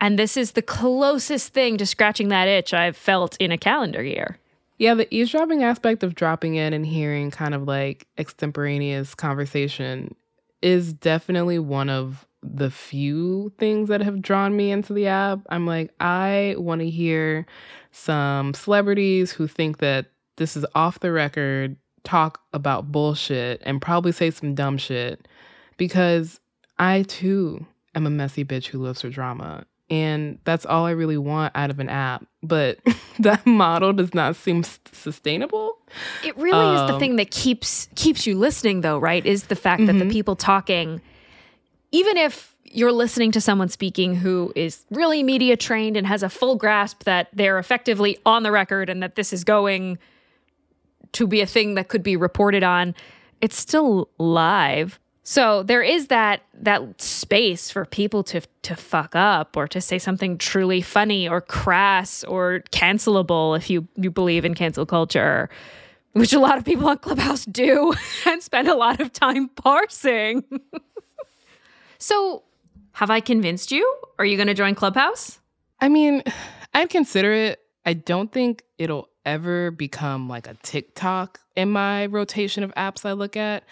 And 0.00 0.18
this 0.18 0.36
is 0.36 0.52
the 0.52 0.62
closest 0.62 1.52
thing 1.52 1.78
to 1.78 1.86
scratching 1.86 2.28
that 2.28 2.48
itch 2.48 2.74
I've 2.74 2.96
felt 2.96 3.36
in 3.38 3.52
a 3.52 3.58
calendar 3.58 4.02
year. 4.02 4.38
Yeah, 4.78 4.94
the 4.94 5.12
eavesdropping 5.14 5.62
aspect 5.62 6.02
of 6.02 6.14
dropping 6.14 6.56
in 6.56 6.72
and 6.72 6.84
hearing 6.84 7.30
kind 7.30 7.54
of 7.54 7.62
like 7.62 8.06
extemporaneous 8.18 9.14
conversation 9.14 10.14
is 10.62 10.92
definitely 10.92 11.58
one 11.58 11.88
of 11.88 12.26
the 12.42 12.70
few 12.70 13.52
things 13.58 13.88
that 13.88 14.02
have 14.02 14.20
drawn 14.20 14.56
me 14.56 14.70
into 14.70 14.92
the 14.92 15.06
app. 15.06 15.40
I'm 15.48 15.66
like, 15.66 15.92
I 16.00 16.56
want 16.58 16.80
to 16.80 16.90
hear 16.90 17.46
some 17.92 18.52
celebrities 18.54 19.32
who 19.32 19.46
think 19.46 19.78
that 19.78 20.06
this 20.36 20.56
is 20.56 20.66
off 20.74 21.00
the 21.00 21.12
record 21.12 21.76
talk 22.04 22.40
about 22.52 22.92
bullshit 22.92 23.62
and 23.64 23.80
probably 23.80 24.12
say 24.12 24.30
some 24.30 24.54
dumb 24.54 24.78
shit 24.78 25.26
because 25.76 26.40
I 26.78 27.02
too 27.02 27.66
am 27.94 28.06
a 28.06 28.10
messy 28.10 28.44
bitch 28.44 28.66
who 28.66 28.78
loves 28.78 29.02
her 29.02 29.10
drama. 29.10 29.64
And 29.90 30.38
that's 30.44 30.64
all 30.64 30.86
I 30.86 30.92
really 30.92 31.18
want 31.18 31.54
out 31.54 31.70
of 31.70 31.78
an 31.78 31.88
app. 31.88 32.26
But 32.42 32.78
that 33.18 33.44
model 33.46 33.92
does 33.92 34.14
not 34.14 34.36
seem 34.36 34.64
sustainable. 34.92 35.78
It 36.24 36.36
really 36.36 36.58
um, 36.58 36.76
is 36.76 36.88
the 36.88 36.94
um, 36.94 37.00
thing 37.00 37.16
that 37.16 37.30
keeps 37.30 37.88
keeps 37.94 38.26
you 38.26 38.36
listening 38.36 38.80
though, 38.80 38.98
right? 38.98 39.24
Is 39.24 39.44
the 39.44 39.56
fact 39.56 39.80
mm-hmm. 39.80 39.86
that 39.86 39.92
the 39.94 40.00
mm-hmm. 40.00 40.10
people 40.10 40.36
talking 40.36 41.00
even 41.94 42.16
if 42.16 42.56
you're 42.64 42.90
listening 42.90 43.30
to 43.30 43.40
someone 43.40 43.68
speaking 43.68 44.16
who 44.16 44.52
is 44.56 44.84
really 44.90 45.22
media 45.22 45.56
trained 45.56 45.96
and 45.96 46.08
has 46.08 46.24
a 46.24 46.28
full 46.28 46.56
grasp 46.56 47.04
that 47.04 47.28
they're 47.32 47.60
effectively 47.60 48.18
on 48.26 48.42
the 48.42 48.50
record 48.50 48.90
and 48.90 49.00
that 49.00 49.14
this 49.14 49.32
is 49.32 49.44
going 49.44 49.96
to 51.14 51.26
be 51.26 51.40
a 51.40 51.46
thing 51.46 51.74
that 51.74 51.88
could 51.88 52.02
be 52.02 52.16
reported 52.16 52.62
on, 52.62 52.94
it's 53.40 53.56
still 53.56 54.08
live. 54.18 54.98
So 55.22 55.62
there 55.62 55.82
is 55.82 56.08
that 56.08 56.42
that 56.52 57.00
space 57.00 57.70
for 57.70 57.86
people 57.86 58.22
to 58.24 58.42
to 58.62 58.76
fuck 58.76 59.16
up 59.16 59.56
or 59.56 59.66
to 59.68 59.80
say 59.80 59.98
something 59.98 60.36
truly 60.36 60.82
funny 60.82 61.26
or 61.26 61.40
crass 61.40 62.24
or 62.24 62.62
cancelable 62.70 63.56
if 63.56 63.70
you 63.70 63.88
you 63.96 64.10
believe 64.10 64.44
in 64.44 64.54
cancel 64.54 64.84
culture, 64.84 65.48
which 66.12 66.34
a 66.34 66.38
lot 66.38 66.58
of 66.58 66.64
people 66.64 66.86
on 66.88 66.98
Clubhouse 66.98 67.46
do 67.46 67.94
and 68.26 68.42
spend 68.42 68.68
a 68.68 68.74
lot 68.74 69.00
of 69.00 69.12
time 69.14 69.48
parsing. 69.48 70.44
so, 71.98 72.42
have 72.92 73.10
I 73.10 73.20
convinced 73.20 73.72
you? 73.72 73.96
Are 74.18 74.26
you 74.26 74.36
going 74.36 74.48
to 74.48 74.54
join 74.54 74.74
Clubhouse? 74.74 75.40
I 75.80 75.88
mean, 75.88 76.22
I'd 76.74 76.90
consider 76.90 77.32
it. 77.32 77.60
I 77.86 77.94
don't 77.94 78.30
think 78.30 78.62
it'll 78.78 79.08
ever 79.24 79.70
become 79.70 80.28
like 80.28 80.46
a 80.46 80.54
TikTok 80.62 81.40
in 81.56 81.70
my 81.70 82.06
rotation 82.06 82.62
of 82.62 82.74
apps 82.74 83.04
I 83.04 83.12
look 83.12 83.36
at. 83.36 83.64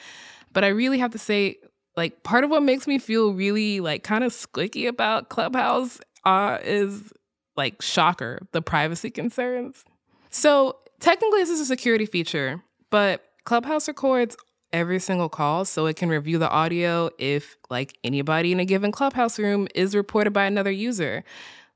But 0.53 0.65
I 0.65 0.69
really 0.69 0.99
have 0.99 1.13
to 1.13 1.19
say, 1.19 1.57
like, 1.97 2.23
part 2.23 2.45
of 2.45 2.51
what 2.51 2.63
makes 2.63 2.87
me 2.87 2.99
feel 2.99 3.33
really 3.33 3.81
like 3.81 4.03
kind 4.03 4.25
of 4.25 4.33
squicky 4.33 4.87
about 4.87 5.29
Clubhouse 5.29 6.01
uh, 6.25 6.59
is 6.63 7.13
like 7.57 7.83
shocker, 7.83 8.41
the 8.53 8.63
privacy 8.63 9.11
concerns. 9.11 9.85
So 10.31 10.77
technically, 11.01 11.41
this 11.41 11.51
is 11.51 11.61
a 11.61 11.67
security 11.67 12.07
feature, 12.07 12.63
but 12.91 13.25
Clubhouse 13.45 13.89
records 13.89 14.37
every 14.73 14.99
single 14.99 15.29
call 15.29 15.65
so 15.65 15.87
it 15.87 15.97
can 15.97 16.09
review 16.09 16.39
the 16.39 16.49
audio 16.49 17.11
if 17.19 17.57
like 17.69 17.99
anybody 18.05 18.53
in 18.53 18.61
a 18.61 18.65
given 18.65 18.91
clubhouse 18.91 19.39
room 19.39 19.69
is 19.75 19.95
reported 19.95 20.33
by 20.33 20.45
another 20.45 20.71
user 20.71 21.23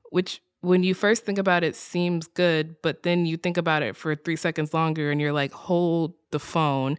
which 0.09 0.41
when 0.67 0.83
you 0.83 0.93
first 0.93 1.25
think 1.25 1.37
about 1.37 1.63
it 1.63 1.75
seems 1.75 2.27
good 2.27 2.75
but 2.81 3.03
then 3.03 3.25
you 3.25 3.37
think 3.37 3.57
about 3.57 3.81
it 3.81 3.95
for 3.95 4.15
three 4.15 4.35
seconds 4.35 4.73
longer 4.73 5.09
and 5.09 5.21
you're 5.21 5.31
like 5.31 5.51
hold 5.53 6.13
the 6.31 6.39
phone 6.39 6.97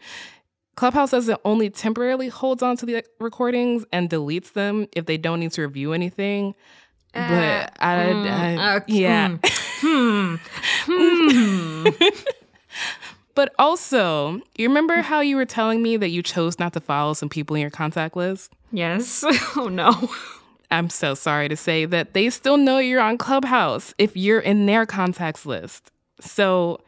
clubhouse 0.75 1.11
says 1.11 1.29
it 1.29 1.39
only 1.45 1.69
temporarily 1.69 2.29
holds 2.29 2.63
on 2.63 2.77
to 2.77 2.87
the 2.87 3.05
recordings 3.21 3.85
and 3.93 4.09
deletes 4.09 4.53
them 4.55 4.87
if 4.93 5.07
they 5.07 5.19
don't 5.19 5.41
need 5.41 5.53
to 5.53 5.63
review 5.63 5.93
anything 5.93 6.55
uh, 7.15 7.29
but 7.29 7.73
I, 7.81 7.95
mm, 7.97 8.31
I 8.31 8.77
uh, 8.77 8.81
yeah 8.87 9.37
hmm. 9.81 10.37
hmm. 10.87 11.89
but 13.35 13.55
also 13.59 14.41
you 14.57 14.69
remember 14.69 15.03
how 15.03 15.21
you 15.21 15.37
were 15.37 15.45
telling 15.45 15.83
me 15.83 15.97
that 15.99 16.09
you 16.09 16.23
chose 16.23 16.59
not 16.59 16.73
to 16.73 16.81
follow 16.81 17.13
some 17.13 17.29
people 17.29 17.55
in 17.57 17.61
your 17.61 17.71
contact 17.71 18.17
list 18.17 18.53
yes 18.73 19.25
oh 19.57 19.69
no 19.69 20.11
I'm 20.71 20.91
so 20.91 21.15
sorry 21.15 21.49
to 21.49 21.57
say 21.57 21.85
that 21.87 22.13
they 22.13 22.31
still 22.31 22.57
know 22.57 22.79
you're 22.79 23.01
on 23.01 23.19
Clubhouse 23.19 23.95
if 23.99 24.17
you're 24.17 24.41
in 24.41 24.67
their 24.67 24.87
contacts 24.87 25.47
list. 25.47 25.91
So 26.21 26.81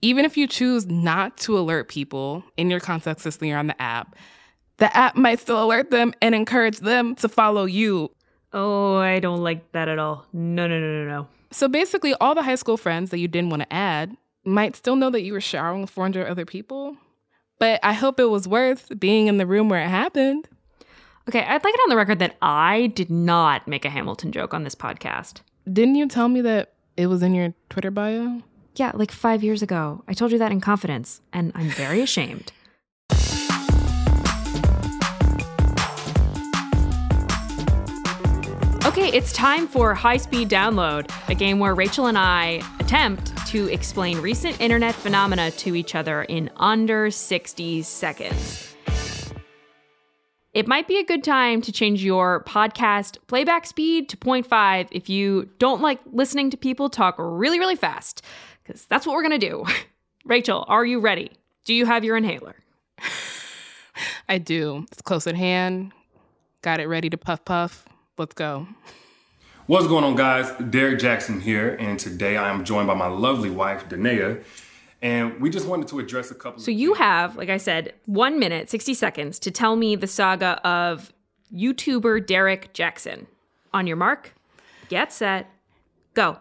even 0.00 0.24
if 0.24 0.36
you 0.36 0.46
choose 0.48 0.86
not 0.86 1.36
to 1.38 1.56
alert 1.56 1.88
people 1.88 2.44
in 2.56 2.70
your 2.70 2.80
contacts 2.80 3.24
list 3.24 3.40
when 3.40 3.50
you're 3.50 3.58
on 3.58 3.68
the 3.68 3.80
app, 3.80 4.16
the 4.78 4.94
app 4.96 5.14
might 5.14 5.38
still 5.38 5.62
alert 5.62 5.90
them 5.90 6.12
and 6.20 6.34
encourage 6.34 6.78
them 6.78 7.14
to 7.16 7.28
follow 7.28 7.64
you. 7.64 8.10
Oh, 8.52 8.96
I 8.96 9.20
don't 9.20 9.42
like 9.42 9.72
that 9.72 9.88
at 9.88 9.98
all. 9.98 10.26
No, 10.32 10.66
no, 10.66 10.80
no, 10.80 11.04
no, 11.04 11.08
no. 11.08 11.28
So 11.52 11.68
basically, 11.68 12.14
all 12.14 12.34
the 12.34 12.42
high 12.42 12.56
school 12.56 12.76
friends 12.76 13.10
that 13.10 13.18
you 13.18 13.28
didn't 13.28 13.50
want 13.50 13.62
to 13.62 13.72
add 13.72 14.16
might 14.44 14.74
still 14.74 14.96
know 14.96 15.10
that 15.10 15.22
you 15.22 15.32
were 15.32 15.40
showering 15.40 15.82
with 15.82 15.90
400 15.90 16.26
other 16.26 16.44
people. 16.44 16.96
But 17.58 17.78
I 17.82 17.92
hope 17.92 18.18
it 18.18 18.24
was 18.24 18.48
worth 18.48 18.90
being 18.98 19.28
in 19.28 19.36
the 19.36 19.46
room 19.46 19.68
where 19.68 19.82
it 19.82 19.88
happened. 19.88 20.48
Okay, 21.28 21.40
I'd 21.40 21.62
like 21.62 21.74
it 21.74 21.80
on 21.84 21.88
the 21.88 21.96
record 21.96 22.18
that 22.18 22.36
I 22.42 22.88
did 22.88 23.08
not 23.10 23.68
make 23.68 23.84
a 23.84 23.90
Hamilton 23.90 24.32
joke 24.32 24.52
on 24.52 24.64
this 24.64 24.74
podcast. 24.74 25.40
Didn't 25.72 25.94
you 25.94 26.08
tell 26.08 26.28
me 26.28 26.40
that 26.40 26.72
it 26.96 27.06
was 27.06 27.22
in 27.22 27.32
your 27.32 27.54
Twitter 27.70 27.92
bio? 27.92 28.42
Yeah, 28.74 28.90
like 28.94 29.12
five 29.12 29.44
years 29.44 29.62
ago. 29.62 30.02
I 30.08 30.14
told 30.14 30.32
you 30.32 30.38
that 30.38 30.50
in 30.50 30.60
confidence, 30.60 31.20
and 31.32 31.52
I'm 31.54 31.68
very 31.68 32.00
ashamed. 32.00 32.52
Okay, 38.84 39.08
it's 39.08 39.32
time 39.32 39.68
for 39.68 39.94
High 39.94 40.16
Speed 40.16 40.50
Download, 40.50 41.10
a 41.28 41.34
game 41.34 41.60
where 41.60 41.74
Rachelle 41.74 42.08
and 42.08 42.18
I 42.18 42.60
attempt 42.78 43.34
to 43.46 43.68
explain 43.68 44.18
recent 44.18 44.60
internet 44.60 44.94
phenomena 44.94 45.50
to 45.52 45.74
each 45.76 45.94
other 45.94 46.24
in 46.24 46.50
under 46.56 47.10
60 47.10 47.82
seconds. 47.82 48.71
It 50.52 50.68
might 50.68 50.86
be 50.86 50.98
a 50.98 51.04
good 51.04 51.24
time 51.24 51.62
to 51.62 51.72
change 51.72 52.04
your 52.04 52.44
podcast 52.44 53.16
playback 53.26 53.64
speed 53.66 54.10
to 54.10 54.18
0.5 54.18 54.88
if 54.90 55.08
you 55.08 55.48
don't 55.58 55.80
like 55.80 55.98
listening 56.12 56.50
to 56.50 56.58
people 56.58 56.90
talk 56.90 57.14
really, 57.18 57.58
really 57.58 57.76
fast, 57.76 58.22
because 58.62 58.84
that's 58.84 59.06
what 59.06 59.14
we're 59.14 59.26
going 59.26 59.40
to 59.40 59.48
do. 59.48 59.64
Rachelle, 60.28 60.66
are 60.68 60.84
you 60.84 61.00
ready? 61.00 61.30
Do 61.64 61.72
you 61.72 61.86
have 61.86 62.04
your 62.04 62.18
inhaler? 62.18 62.56
I 64.28 64.36
do. 64.36 64.84
It's 64.92 65.00
close 65.00 65.26
at 65.26 65.36
hand. 65.36 65.92
Got 66.60 66.80
it 66.80 66.86
ready 66.86 67.08
to 67.08 67.16
puff 67.16 67.44
puff. 67.46 67.86
Let's 68.18 68.34
go. 68.34 68.68
What's 69.66 69.86
going 69.86 70.04
on, 70.04 70.16
guys? 70.16 70.52
Derrick 70.70 70.98
Jaxn 70.98 71.40
here, 71.40 71.76
and 71.80 71.98
today 71.98 72.36
I 72.36 72.50
am 72.50 72.64
joined 72.64 72.88
by 72.88 72.94
my 72.94 73.06
lovely 73.06 73.48
wife, 73.48 73.88
Danae. 73.88 74.40
And 75.02 75.40
we 75.40 75.50
just 75.50 75.66
wanted 75.66 75.88
to 75.88 75.98
address 75.98 76.30
a 76.30 76.34
couple. 76.34 76.62
So 76.62 76.70
you 76.70 76.94
have, 76.94 77.36
like 77.36 77.50
I 77.50 77.56
said, 77.56 77.92
one 78.06 78.38
minute, 78.38 78.70
60 78.70 78.94
seconds 78.94 79.40
to 79.40 79.50
tell 79.50 79.74
me 79.74 79.96
the 79.96 80.06
saga 80.06 80.60
of 80.66 81.12
YouTuber 81.52 82.24
Derrick 82.24 82.72
Jaxn. 82.72 83.26
On 83.74 83.86
your 83.86 83.96
mark, 83.96 84.34
get 84.88 85.12
set, 85.12 85.50
go. 86.14 86.38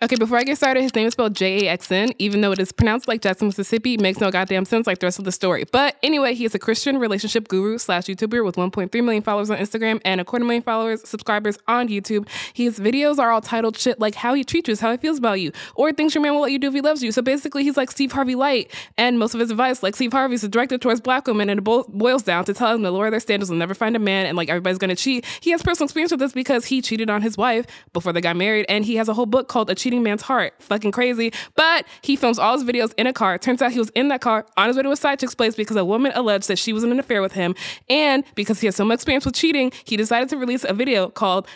Okay, 0.00 0.16
before 0.16 0.36
I 0.36 0.42
get 0.42 0.56
started, 0.56 0.82
his 0.82 0.94
name 0.96 1.06
is 1.06 1.12
spelled 1.12 1.36
J 1.36 1.66
A 1.66 1.70
X 1.70 1.92
N, 1.92 2.12
even 2.18 2.40
though 2.40 2.50
it 2.50 2.58
is 2.58 2.72
pronounced 2.72 3.06
like 3.06 3.20
Jackson, 3.20 3.46
Mississippi. 3.48 3.96
Makes 3.96 4.18
no 4.18 4.32
goddamn 4.32 4.64
sense 4.64 4.86
like 4.86 4.98
the 4.98 5.06
rest 5.06 5.20
of 5.20 5.24
the 5.24 5.30
story. 5.30 5.64
But 5.70 5.96
anyway, 6.02 6.34
he 6.34 6.44
is 6.44 6.56
a 6.56 6.58
Christian 6.58 6.98
relationship 6.98 7.46
guru 7.46 7.78
slash 7.78 8.06
YouTuber 8.06 8.44
with 8.44 8.56
1.3 8.56 8.92
million 9.04 9.22
followers 9.22 9.48
on 9.48 9.58
Instagram 9.58 10.00
and 10.04 10.20
a 10.20 10.24
quarter 10.24 10.44
million 10.44 10.62
followers, 10.62 11.08
subscribers 11.08 11.56
on 11.68 11.88
YouTube. 11.88 12.26
His 12.52 12.80
videos 12.80 13.18
are 13.18 13.30
all 13.30 13.40
titled 13.40 13.78
shit 13.78 14.00
like 14.00 14.16
how 14.16 14.34
he 14.34 14.42
treats 14.42 14.68
you, 14.68 14.76
how 14.76 14.90
he 14.90 14.96
feels 14.96 15.18
about 15.18 15.40
you, 15.40 15.52
or 15.76 15.92
things 15.92 16.16
your 16.16 16.22
man 16.22 16.34
will 16.34 16.40
let 16.42 16.52
you 16.52 16.58
do 16.58 16.68
if 16.68 16.74
he 16.74 16.80
loves 16.80 17.04
you. 17.04 17.12
So 17.12 17.22
basically, 17.22 17.62
he's 17.62 17.76
like 17.76 17.90
Steve 17.90 18.10
Harvey 18.10 18.34
Light, 18.34 18.72
and 18.98 19.20
most 19.20 19.34
of 19.34 19.40
his 19.40 19.52
advice, 19.52 19.84
like 19.84 19.94
Steve 19.94 20.12
Harvey's, 20.12 20.42
is 20.42 20.48
directed 20.48 20.82
towards 20.82 21.00
black 21.00 21.28
women, 21.28 21.48
and 21.48 21.58
it 21.58 21.62
boils 21.62 22.24
down 22.24 22.44
to 22.46 22.54
telling 22.54 22.82
them 22.82 22.90
to 22.90 22.90
lower 22.90 23.10
their 23.10 23.20
standards 23.20 23.50
and 23.50 23.58
never 23.60 23.74
find 23.74 23.94
a 23.94 24.00
man, 24.00 24.26
and 24.26 24.36
like 24.36 24.48
everybody's 24.48 24.78
gonna 24.78 24.96
cheat. 24.96 25.24
He 25.40 25.52
has 25.52 25.62
personal 25.62 25.84
experience 25.84 26.10
with 26.10 26.18
this 26.18 26.32
because 26.32 26.64
he 26.64 26.82
cheated 26.82 27.08
on 27.08 27.22
his 27.22 27.36
wife 27.36 27.66
before 27.92 28.12
they 28.12 28.20
got 28.20 28.34
married, 28.34 28.66
and 28.68 28.84
he 28.84 28.96
has 28.96 29.08
a 29.08 29.14
whole 29.14 29.26
book 29.26 29.46
called 29.46 29.70
Cheating 29.82 30.02
Man's 30.04 30.22
Heart 30.22 30.54
fucking 30.60 30.92
crazy. 30.92 31.32
But 31.56 31.86
he 32.02 32.14
films 32.14 32.38
all 32.38 32.56
his 32.56 32.62
videos 32.62 32.94
in 32.96 33.08
a 33.08 33.12
car. 33.12 33.36
Turns 33.36 33.60
out 33.60 33.72
he 33.72 33.80
was 33.80 33.90
in 33.90 34.08
that 34.08 34.20
car 34.20 34.46
on 34.56 34.68
his 34.68 34.76
way 34.76 34.84
to 34.84 34.92
a 34.92 34.96
side 34.96 35.18
chick's 35.18 35.34
place 35.34 35.56
because 35.56 35.76
a 35.76 35.84
woman 35.84 36.12
alleged 36.14 36.46
that 36.48 36.58
she 36.58 36.72
was 36.72 36.84
in 36.84 36.92
an 36.92 37.00
affair 37.00 37.20
with 37.20 37.32
him. 37.32 37.56
And 37.90 38.22
because 38.36 38.60
he 38.60 38.66
has 38.68 38.76
so 38.76 38.84
much 38.84 38.96
experience 38.96 39.24
with 39.26 39.34
cheating, 39.34 39.72
he 39.84 39.96
decided 39.96 40.28
to 40.28 40.36
release 40.36 40.64
a 40.64 40.72
video 40.72 41.08
called 41.08 41.48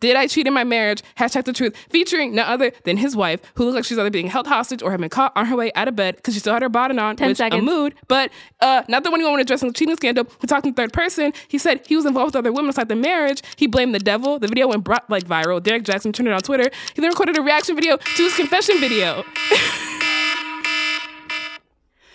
Did 0.00 0.16
I 0.16 0.26
cheat 0.26 0.46
in 0.46 0.52
my 0.52 0.64
marriage? 0.64 1.02
Hashtag 1.18 1.44
the 1.44 1.52
truth. 1.52 1.74
Featuring 1.90 2.34
none 2.34 2.46
other 2.46 2.70
than 2.84 2.96
his 2.96 3.16
wife, 3.16 3.40
who 3.54 3.64
looks 3.64 3.74
like 3.74 3.84
she's 3.84 3.98
either 3.98 4.10
being 4.10 4.26
held 4.26 4.46
hostage 4.46 4.82
or 4.82 4.90
had 4.90 5.00
been 5.00 5.08
caught 5.10 5.32
on 5.36 5.46
her 5.46 5.56
way 5.56 5.72
out 5.74 5.88
of 5.88 5.96
bed 5.96 6.16
because 6.16 6.34
she 6.34 6.40
still 6.40 6.52
had 6.52 6.62
her 6.62 6.68
bonnet 6.68 6.98
on. 6.98 7.16
10 7.16 7.28
which 7.28 7.36
seconds. 7.38 7.62
A 7.62 7.64
mood. 7.64 7.94
But 8.08 8.30
uh, 8.60 8.82
not 8.88 9.04
the 9.04 9.10
one 9.10 9.20
who 9.20 9.30
wanted 9.30 9.48
to 9.48 9.56
the 9.56 9.72
cheating 9.72 9.96
scandal. 9.96 10.26
He 10.40 10.46
talked 10.46 10.66
in 10.66 10.74
third 10.74 10.92
person. 10.92 11.32
He 11.48 11.58
said 11.58 11.86
he 11.86 11.96
was 11.96 12.04
involved 12.04 12.34
with 12.34 12.36
other 12.36 12.52
women 12.52 12.66
inside 12.68 12.88
the 12.88 12.96
marriage. 12.96 13.42
He 13.56 13.66
blamed 13.66 13.94
the 13.94 13.98
devil. 13.98 14.38
The 14.38 14.48
video 14.48 14.68
went 14.68 14.84
bro- 14.84 14.98
like 15.08 15.24
viral. 15.24 15.62
Derrick 15.62 15.84
Jaxn 15.84 16.12
turned 16.12 16.28
it 16.28 16.32
on 16.32 16.40
Twitter. 16.40 16.70
He 16.94 17.00
then 17.00 17.10
recorded 17.10 17.38
a 17.38 17.42
reaction 17.42 17.74
video 17.74 17.96
to 17.96 18.22
his 18.22 18.34
confession 18.34 18.78
video. 18.80 19.24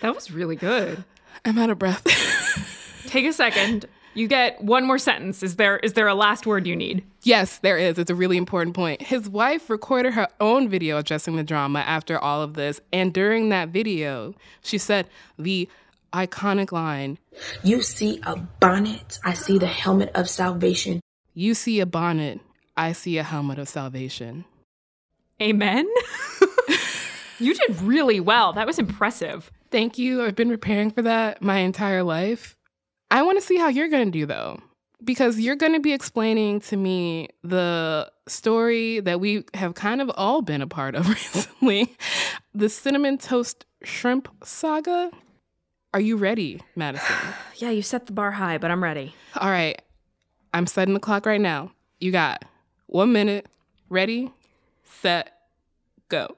That 0.02 0.16
was 0.16 0.32
really 0.32 0.56
good. 0.56 1.04
I'm 1.46 1.60
out 1.60 1.70
of 1.70 1.78
breath. 1.78 2.04
Take 3.08 3.26
a 3.26 3.34
second. 3.34 3.86
You 4.14 4.28
get 4.28 4.62
one 4.62 4.86
more 4.86 4.98
sentence. 4.98 5.42
Is 5.42 5.56
there 5.56 5.78
is 5.78 5.94
there 5.94 6.08
a 6.08 6.16
last 6.16 6.46
word 6.46 6.68
you 6.68 6.76
need? 6.76 7.04
Yes, 7.24 7.60
there 7.60 7.78
is. 7.78 7.98
It's 7.98 8.12
a 8.12 8.16
really 8.16 8.38
important 8.38 8.76
point. 8.76 9.02
His 9.02 9.30
wife 9.30 9.70
recorded 9.70 10.14
her 10.14 10.28
own 10.40 10.68
video 10.70 10.98
addressing 10.98 11.36
the 11.36 11.44
drama 11.44 11.80
after 11.80 12.20
all 12.20 12.42
of 12.42 12.56
this. 12.56 12.82
And 12.92 13.14
during 13.14 13.50
that 13.50 13.70
video, 13.70 14.34
she 14.62 14.78
said 14.78 15.08
the 15.38 15.70
iconic 16.14 16.72
line 16.72 17.18
You 17.64 17.82
see 17.82 18.20
a 18.24 18.36
bonnet, 18.36 19.20
I 19.24 19.34
see 19.34 19.58
the 19.58 19.68
helmet 19.68 20.12
of 20.14 20.30
salvation. 20.30 21.00
You 21.34 21.54
see 21.54 21.80
a 21.80 21.86
bonnet, 21.86 22.42
I 22.76 22.92
see 22.92 23.18
a 23.18 23.24
helmet 23.24 23.60
of 23.60 23.70
salvation. 23.70 24.46
Amen. 25.42 25.88
you 27.40 27.54
did 27.56 27.82
really 27.82 28.20
well. 28.20 28.54
That 28.54 28.68
was 28.68 28.78
impressive. 28.78 29.50
Thank 29.72 29.98
you. 29.98 30.24
I've 30.24 30.36
been 30.36 30.50
preparing 30.50 30.92
for 30.92 31.02
that 31.02 31.42
my 31.42 31.60
entire 31.60 32.04
life. 32.04 32.58
I 33.12 33.22
want 33.24 33.38
to 33.40 33.46
see 33.46 33.58
how 33.58 33.68
you're 33.68 33.90
going 33.90 34.06
to 34.06 34.12
do 34.12 34.26
though, 34.26 34.60
because 35.04 35.38
you're 35.38 35.58
going 35.58 35.74
to 35.74 35.82
be 35.82 35.92
explaining 35.92 36.62
to 36.62 36.78
me 36.78 37.28
the 37.44 38.10
story 38.28 39.02
that 39.02 39.20
we 39.20 39.44
have 39.54 39.76
kind 39.76 40.02
of 40.02 40.10
all 40.16 40.42
been 40.42 40.62
a 40.62 40.68
part 40.68 40.96
of 40.96 41.08
recently 41.10 41.96
the 42.56 42.70
cinnamon 42.70 43.18
toast 43.18 43.66
shrimp 43.84 44.30
saga. 44.44 45.12
Are 45.94 46.00
you 46.00 46.16
ready, 46.16 46.62
Madison? 46.76 47.16
Yeah, 47.58 47.70
you 47.70 47.84
set 47.84 48.08
the 48.08 48.12
bar 48.12 48.32
high, 48.32 48.58
but 48.58 48.72
I'm 48.72 48.84
ready. 48.84 49.14
All 49.36 49.52
right. 49.52 49.80
I'm 50.52 50.66
setting 50.66 50.96
the 50.96 51.00
clock 51.00 51.28
right 51.28 51.40
now. 51.40 51.74
You 52.00 52.12
got 52.12 52.44
one 52.88 53.14
minute. 53.14 53.46
Ready, 53.88 54.32
set, 54.84 55.32
go. 56.10 56.38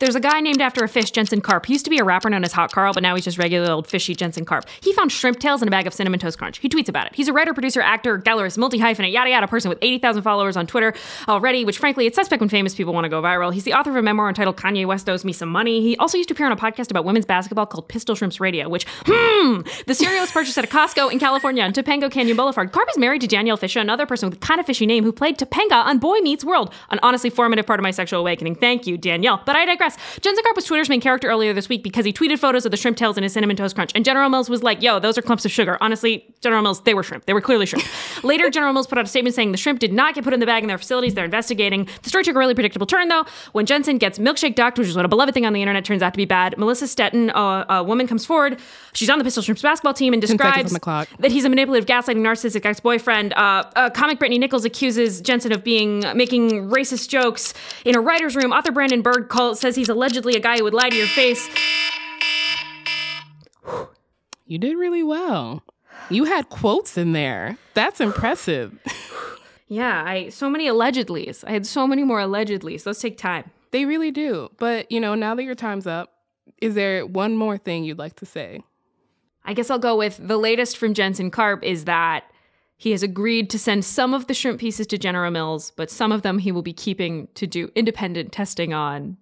There's 0.00 0.14
a 0.14 0.20
guy 0.20 0.40
named 0.40 0.62
after 0.62 0.82
a 0.82 0.88
fish, 0.88 1.10
Jensen 1.10 1.42
Karp. 1.42 1.66
He 1.66 1.74
used 1.74 1.84
to 1.84 1.90
be 1.90 1.98
a 1.98 2.04
rapper 2.04 2.30
known 2.30 2.42
as 2.42 2.52
Hot 2.52 2.72
Karl, 2.72 2.94
but 2.94 3.02
now 3.02 3.14
he's 3.14 3.24
just 3.24 3.36
regular 3.36 3.70
old 3.70 3.86
fishy 3.86 4.14
Jensen 4.14 4.46
Karp. 4.46 4.64
He 4.80 4.94
found 4.94 5.12
shrimp 5.12 5.38
tails 5.38 5.60
in 5.60 5.68
a 5.68 5.70
bag 5.70 5.86
of 5.86 5.92
cinnamon 5.92 6.18
toast 6.18 6.38
crunch. 6.38 6.56
He 6.56 6.70
tweets 6.70 6.88
about 6.88 7.06
it. 7.06 7.14
He's 7.14 7.28
a 7.28 7.34
writer, 7.34 7.52
producer, 7.52 7.82
actor, 7.82 8.18
gallerist, 8.18 8.56
multi 8.56 8.78
hyphenate, 8.78 9.12
yada 9.12 9.28
yada 9.28 9.46
person 9.46 9.68
with 9.68 9.78
80,000 9.82 10.22
followers 10.22 10.56
on 10.56 10.66
Twitter 10.66 10.94
already, 11.28 11.66
which 11.66 11.76
frankly, 11.76 12.06
it's 12.06 12.16
suspect 12.16 12.40
when 12.40 12.48
famous 12.48 12.74
people 12.74 12.94
want 12.94 13.04
to 13.04 13.10
go 13.10 13.20
viral. 13.20 13.52
He's 13.52 13.64
the 13.64 13.74
author 13.74 13.90
of 13.90 13.96
a 13.96 14.00
memoir 14.00 14.30
entitled 14.30 14.56
Kanye 14.56 14.86
West 14.86 15.06
Owes 15.06 15.22
Me 15.22 15.34
Some 15.34 15.50
Money. 15.50 15.82
He 15.82 15.98
also 15.98 16.16
used 16.16 16.28
to 16.30 16.34
appear 16.34 16.46
on 16.46 16.52
a 16.52 16.56
podcast 16.56 16.90
about 16.90 17.04
women's 17.04 17.26
basketball 17.26 17.66
called 17.66 17.86
Pistol 17.88 18.14
Shrimps 18.14 18.40
Radio, 18.40 18.70
which, 18.70 18.86
hmm, 19.04 19.60
the 19.86 19.94
cereal 19.94 20.22
was 20.22 20.30
purchased 20.32 20.56
at 20.56 20.64
a 20.64 20.66
Costco 20.66 21.12
in 21.12 21.18
California 21.18 21.62
on 21.62 21.74
Topanga 21.74 22.10
Canyon 22.10 22.38
Boulevard. 22.38 22.72
Karp 22.72 22.88
is 22.88 22.96
married 22.96 23.20
to 23.20 23.26
Danielle 23.26 23.58
Fishel, 23.58 23.82
another 23.82 24.06
person 24.06 24.30
with 24.30 24.38
a 24.38 24.40
kind 24.40 24.60
of 24.60 24.66
fishy 24.66 24.86
name 24.86 25.04
who 25.04 25.12
played 25.12 25.36
Topanga 25.36 25.84
on 25.84 25.98
Boy 25.98 26.20
Meets 26.20 26.42
World, 26.42 26.72
an 26.88 26.98
honestly 27.02 27.28
formative 27.28 27.66
part 27.66 27.78
of 27.78 27.82
my 27.82 27.90
sexual 27.90 28.20
awakening. 28.20 28.54
Thank 28.54 28.86
you, 28.86 28.96
Danielle. 28.96 29.42
But 29.44 29.56
I 29.56 29.66
digress. 29.70 29.96
Jensen 30.20 30.44
Karp 30.44 30.56
was 30.56 30.64
Twitter's 30.64 30.88
main 30.88 31.00
character 31.00 31.28
earlier 31.28 31.52
this 31.52 31.68
week 31.68 31.82
because 31.82 32.04
he 32.04 32.12
tweeted 32.12 32.38
photos 32.38 32.64
of 32.64 32.70
the 32.70 32.76
shrimp 32.76 32.96
tails 32.96 33.16
in 33.16 33.22
his 33.22 33.32
cinnamon 33.32 33.56
toast 33.56 33.74
crunch. 33.74 33.92
And 33.94 34.04
General 34.04 34.28
Mills 34.28 34.50
was 34.50 34.62
like, 34.62 34.82
yo, 34.82 34.98
those 34.98 35.16
are 35.16 35.22
clumps 35.22 35.44
of 35.44 35.50
sugar. 35.50 35.78
Honestly, 35.80 36.24
General 36.40 36.62
Mills, 36.62 36.82
they 36.82 36.94
were 36.94 37.02
shrimp. 37.02 37.26
They 37.26 37.32
were 37.32 37.40
clearly 37.40 37.66
shrimp. 37.66 37.84
Later, 38.24 38.50
General 38.50 38.72
Mills 38.72 38.86
put 38.86 38.98
out 38.98 39.04
a 39.04 39.08
statement 39.08 39.34
saying 39.34 39.52
the 39.52 39.58
shrimp 39.58 39.78
did 39.78 39.92
not 39.92 40.14
get 40.14 40.24
put 40.24 40.32
in 40.32 40.40
the 40.40 40.46
bag 40.46 40.62
in 40.62 40.68
their 40.68 40.78
facilities. 40.78 41.14
They're 41.14 41.24
investigating. 41.24 41.88
The 42.02 42.08
story 42.08 42.24
took 42.24 42.36
a 42.36 42.38
really 42.38 42.54
predictable 42.54 42.86
turn, 42.86 43.08
though. 43.08 43.24
When 43.52 43.66
Jensen 43.66 43.98
gets 43.98 44.18
milkshake 44.18 44.54
ducked, 44.54 44.78
which 44.78 44.88
is 44.88 44.96
what 44.96 45.04
a 45.04 45.08
beloved 45.08 45.34
thing 45.34 45.46
on 45.46 45.52
the 45.52 45.62
internet 45.62 45.84
turns 45.84 46.02
out 46.02 46.12
to 46.14 46.18
be 46.18 46.24
bad, 46.24 46.56
Melissa 46.58 46.86
Stetten, 46.86 47.30
uh, 47.30 47.64
a 47.68 47.84
woman, 47.84 48.06
comes 48.06 48.24
forward. 48.24 48.58
She's 48.92 49.10
on 49.10 49.18
the 49.18 49.24
Pistol 49.24 49.42
Shrimps 49.42 49.62
basketball 49.62 49.94
team 49.94 50.12
and 50.12 50.22
10 50.22 50.38
seconds 50.38 50.56
on 50.56 50.64
describes 50.64 51.10
that 51.18 51.30
he's 51.30 51.44
a 51.44 51.48
manipulative, 51.48 51.86
gaslighting, 51.86 52.18
narcissistic 52.18 52.64
ex-boyfriend. 52.64 53.32
Uh, 53.34 53.64
uh, 53.76 53.90
comic 53.90 54.18
Brittani 54.18 54.38
Nichols 54.38 54.64
accuses 54.64 55.20
Jensen 55.20 55.52
of 55.52 55.62
being 55.62 56.04
making 56.14 56.68
racist 56.70 57.08
jokes 57.08 57.54
in 57.84 57.96
a 57.96 58.00
writer's 58.00 58.36
room. 58.36 58.52
Author 58.52 58.72
Brandon 58.72 59.02
Bird 59.02 59.28
call, 59.28 59.54
says 59.60 59.76
he's 59.76 59.88
allegedly 59.88 60.34
a 60.34 60.40
guy 60.40 60.58
who 60.58 60.64
would 60.64 60.74
lie 60.74 60.90
to 60.90 60.96
your 60.96 61.06
face. 61.08 61.48
You 64.46 64.58
did 64.58 64.76
really 64.76 65.02
well. 65.02 65.62
You 66.08 66.24
had 66.24 66.48
quotes 66.48 66.98
in 66.98 67.12
there. 67.12 67.56
That's 67.74 68.00
impressive. 68.00 68.76
Yeah, 69.68 70.02
I 70.04 70.30
so 70.30 70.50
many 70.50 70.66
allegedlys. 70.66 71.44
I 71.46 71.52
had 71.52 71.64
so 71.64 71.86
many 71.86 72.02
more 72.02 72.18
allegedlys. 72.18 72.82
Those 72.82 72.98
take 72.98 73.16
time. 73.16 73.50
They 73.70 73.84
really 73.84 74.10
do. 74.10 74.50
But, 74.58 74.90
you 74.90 74.98
know, 74.98 75.14
now 75.14 75.36
that 75.36 75.44
your 75.44 75.54
time's 75.54 75.86
up, 75.86 76.12
is 76.60 76.74
there 76.74 77.06
one 77.06 77.36
more 77.36 77.56
thing 77.56 77.84
you'd 77.84 77.98
like 77.98 78.16
to 78.16 78.26
say? 78.26 78.64
I 79.44 79.54
guess 79.54 79.70
I'll 79.70 79.78
go 79.78 79.96
with 79.96 80.18
the 80.20 80.36
latest 80.36 80.76
from 80.76 80.94
Jensen 80.94 81.30
Karp 81.30 81.62
is 81.62 81.84
that 81.84 82.24
he 82.76 82.90
has 82.90 83.02
agreed 83.02 83.50
to 83.50 83.58
send 83.58 83.84
some 83.84 84.12
of 84.12 84.26
the 84.26 84.34
shrimp 84.34 84.58
pieces 84.58 84.86
to 84.88 84.98
General 84.98 85.30
Mills, 85.30 85.72
but 85.76 85.90
some 85.90 86.12
of 86.12 86.22
them 86.22 86.38
he 86.38 86.50
will 86.50 86.62
be 86.62 86.72
keeping 86.72 87.28
to 87.34 87.46
do 87.46 87.70
independent 87.74 88.32
testing 88.32 88.72
on 88.74 89.16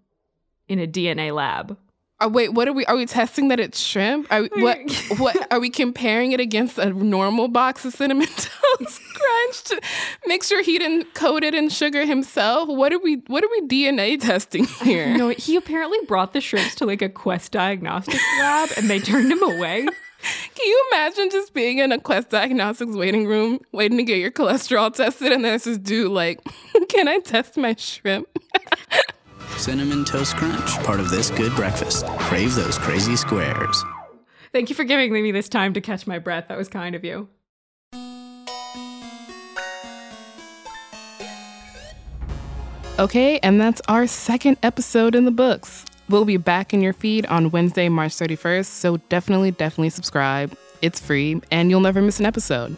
in 0.69 0.79
a 0.79 0.87
DNA 0.87 1.35
lab. 1.35 1.77
Uh, 2.21 2.29
wait, 2.29 2.53
what 2.53 2.67
are 2.67 2.73
we? 2.73 2.85
Are 2.87 2.97
we 2.97 3.07
testing 3.07 3.47
that 3.49 3.61
it's 3.61 3.79
shrimp? 3.79 4.27
Are 4.33 4.43
we, 4.43 4.63
what? 4.63 4.79
what 5.19 5.53
are 5.53 5.61
we 5.61 5.71
comparing 5.71 6.33
it 6.33 6.41
against 6.41 6.77
a 6.77 6.91
normal 6.91 7.47
box 7.47 7.85
of 7.85 7.95
cinnamon 7.95 8.27
toast 8.37 9.01
crunch 9.15 9.65
to 9.65 9.81
make 10.27 10.43
sure 10.43 10.61
he 10.61 10.79
didn't 10.79 11.15
coat 11.15 11.45
it 11.45 11.55
in 11.55 11.69
sugar 11.69 12.05
himself? 12.05 12.69
What 12.69 12.93
are 12.93 12.99
we? 12.99 13.23
What 13.29 13.45
are 13.45 13.49
we 13.49 13.69
DNA 13.69 14.21
testing 14.21 14.65
here? 14.83 15.17
No, 15.17 15.29
he 15.29 15.55
apparently 15.55 15.99
brought 16.09 16.33
the 16.33 16.41
shrimps 16.41 16.75
to 16.77 16.87
like 16.87 17.03
a 17.03 17.09
Quest 17.09 17.53
Diagnostics 17.53 18.25
lab, 18.41 18.71
and 18.77 18.91
they 18.91 18.99
turned 18.99 19.31
him 19.31 19.43
away. 19.43 19.87
Can 20.21 20.67
you 20.67 20.85
imagine 20.93 21.31
just 21.31 21.55
being 21.55 21.79
in 21.79 21.93
a 21.93 22.01
Quest 22.01 22.31
Diagnostics 22.31 22.97
waiting 22.97 23.29
room, 23.29 23.61
waiting 23.71 23.97
to 23.99 24.03
get 24.03 24.19
your 24.19 24.33
cholesterol 24.33 24.93
tested, 24.93 25.31
and 25.31 25.45
there's 25.45 25.63
this 25.63 25.79
dude 25.79 26.11
like, 26.11 26.41
"Can 26.89 27.07
I 27.07 27.21
test 27.21 27.57
my 27.57 27.77
shrimp?" 27.79 28.27
Cinnamon 29.59 30.05
Toast 30.05 30.37
Crunch, 30.37 30.79
part 30.85 31.01
of 31.01 31.11
this 31.11 31.31
good 31.31 31.55
breakfast. 31.55 32.07
Crave 32.19 32.55
those 32.55 32.79
crazy 32.79 33.17
squares. 33.17 33.85
Thank 34.53 34.71
you 34.71 34.77
for 34.77 34.85
giving 34.85 35.13
me 35.13 35.33
this 35.33 35.49
time 35.49 35.75
to 35.75 35.81
catch 35.81 36.07
my 36.07 36.19
breath. 36.19 36.47
That 36.49 36.57
was 36.57 36.69
kind 36.69 36.95
of 36.95 37.05
you. 37.05 37.29
Okay, 42.99 43.39
and 43.45 43.61
that's 43.61 43.81
our 43.87 44.07
second 44.07 44.57
episode 44.63 45.15
in 45.15 45.25
the 45.25 45.31
books. 45.31 45.85
We'll 46.09 46.25
be 46.25 46.37
back 46.37 46.73
in 46.73 46.81
your 46.81 46.93
feed 46.93 47.27
on 47.27 47.51
Wednesday, 47.51 47.89
March 47.89 48.13
31st, 48.13 48.67
so 48.67 48.97
definitely, 49.09 49.51
definitely 49.51 49.91
subscribe. 49.91 50.57
It's 50.83 50.99
free, 50.99 51.41
and 51.51 51.71
you'll 51.71 51.81
never 51.81 52.01
miss 52.01 52.19
an 52.19 52.27
episode. 52.27 52.77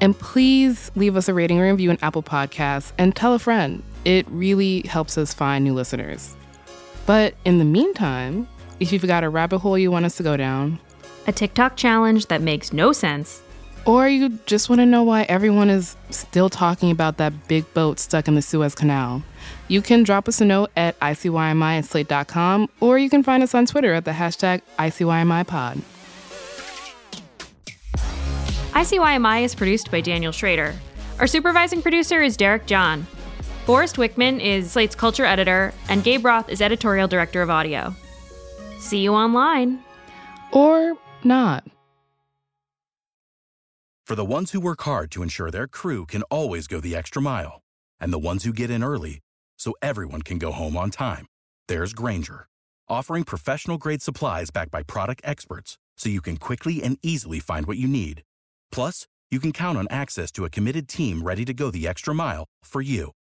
And 0.00 0.18
please 0.18 0.90
leave 0.94 1.16
us 1.16 1.28
a 1.28 1.34
rating 1.34 1.58
or 1.58 1.70
review 1.70 1.90
in 1.90 1.98
Apple 2.02 2.22
Podcasts 2.22 2.92
and 2.98 3.16
tell 3.16 3.34
a 3.34 3.38
friend. 3.38 3.82
It 4.06 4.24
really 4.30 4.82
helps 4.82 5.18
us 5.18 5.34
find 5.34 5.64
new 5.64 5.74
listeners. 5.74 6.36
But 7.06 7.34
in 7.44 7.58
the 7.58 7.64
meantime, 7.64 8.46
if 8.78 8.92
you've 8.92 9.04
got 9.04 9.24
a 9.24 9.28
rabbit 9.28 9.58
hole 9.58 9.76
you 9.76 9.90
want 9.90 10.04
us 10.04 10.16
to 10.18 10.22
go 10.22 10.36
down, 10.36 10.78
A 11.26 11.32
TikTok 11.32 11.76
challenge 11.76 12.26
that 12.26 12.40
makes 12.40 12.72
no 12.72 12.92
sense, 12.92 13.42
or 13.84 14.08
you 14.08 14.38
just 14.46 14.68
want 14.68 14.80
to 14.80 14.86
know 14.86 15.02
why 15.02 15.22
everyone 15.24 15.68
is 15.70 15.96
still 16.10 16.48
talking 16.48 16.92
about 16.92 17.16
that 17.16 17.48
big 17.48 17.64
boat 17.74 17.98
stuck 17.98 18.28
in 18.28 18.36
the 18.36 18.42
Suez 18.42 18.76
Canal, 18.76 19.24
you 19.66 19.82
can 19.82 20.04
drop 20.04 20.28
us 20.28 20.40
a 20.40 20.44
note 20.44 20.70
at 20.76 20.96
ICYMI 21.00 21.78
at 21.78 21.84
slate.com, 21.84 22.68
or 22.78 22.98
you 22.98 23.10
can 23.10 23.24
find 23.24 23.42
us 23.42 23.56
on 23.56 23.66
Twitter 23.66 23.92
at 23.92 24.04
the 24.04 24.12
hashtag 24.12 24.62
ICYMIPod. 24.78 25.80
ICYMI 28.72 29.42
is 29.42 29.54
produced 29.56 29.90
by 29.90 30.00
Daniel 30.00 30.30
Schroeder. 30.30 30.74
Our 31.18 31.26
supervising 31.26 31.82
producer 31.82 32.22
is 32.22 32.36
Derek 32.36 32.66
John. 32.66 33.04
Forrest 33.66 33.96
Wickman 33.96 34.40
is 34.40 34.70
Slate's 34.70 34.94
culture 34.94 35.24
editor, 35.24 35.74
and 35.88 36.04
Gabe 36.04 36.24
Roth 36.24 36.48
is 36.48 36.62
editorial 36.62 37.08
director 37.08 37.42
of 37.42 37.50
audio. 37.50 37.92
See 38.78 38.98
you 38.98 39.12
online. 39.12 39.80
Or 40.52 40.96
not. 41.24 41.64
For 44.04 44.14
the 44.14 44.24
ones 44.24 44.52
who 44.52 44.60
work 44.60 44.82
hard 44.82 45.10
to 45.10 45.22
ensure 45.24 45.50
their 45.50 45.66
crew 45.66 46.06
can 46.06 46.22
always 46.30 46.68
go 46.68 46.78
the 46.78 46.94
extra 46.94 47.20
mile, 47.20 47.60
and 47.98 48.12
the 48.12 48.20
ones 48.20 48.44
who 48.44 48.52
get 48.52 48.70
in 48.70 48.84
early 48.84 49.18
so 49.58 49.74
everyone 49.82 50.22
can 50.22 50.38
go 50.38 50.52
home 50.52 50.76
on 50.76 50.90
time, 50.90 51.26
there's 51.66 51.92
Grainger, 51.92 52.46
offering 52.88 53.24
professional 53.24 53.78
grade 53.78 54.00
supplies 54.00 54.52
backed 54.52 54.70
by 54.70 54.84
product 54.84 55.22
experts 55.24 55.76
so 55.96 56.08
you 56.08 56.20
can 56.20 56.36
quickly 56.36 56.84
and 56.84 57.00
easily 57.02 57.40
find 57.40 57.66
what 57.66 57.78
you 57.78 57.88
need. 57.88 58.22
Plus, 58.70 59.08
you 59.28 59.40
can 59.40 59.50
count 59.50 59.76
on 59.76 59.88
access 59.90 60.30
to 60.30 60.44
a 60.44 60.50
committed 60.50 60.86
team 60.86 61.24
ready 61.24 61.44
to 61.44 61.52
go 61.52 61.72
the 61.72 61.88
extra 61.88 62.14
mile 62.14 62.44
for 62.62 62.80
you. 62.80 63.10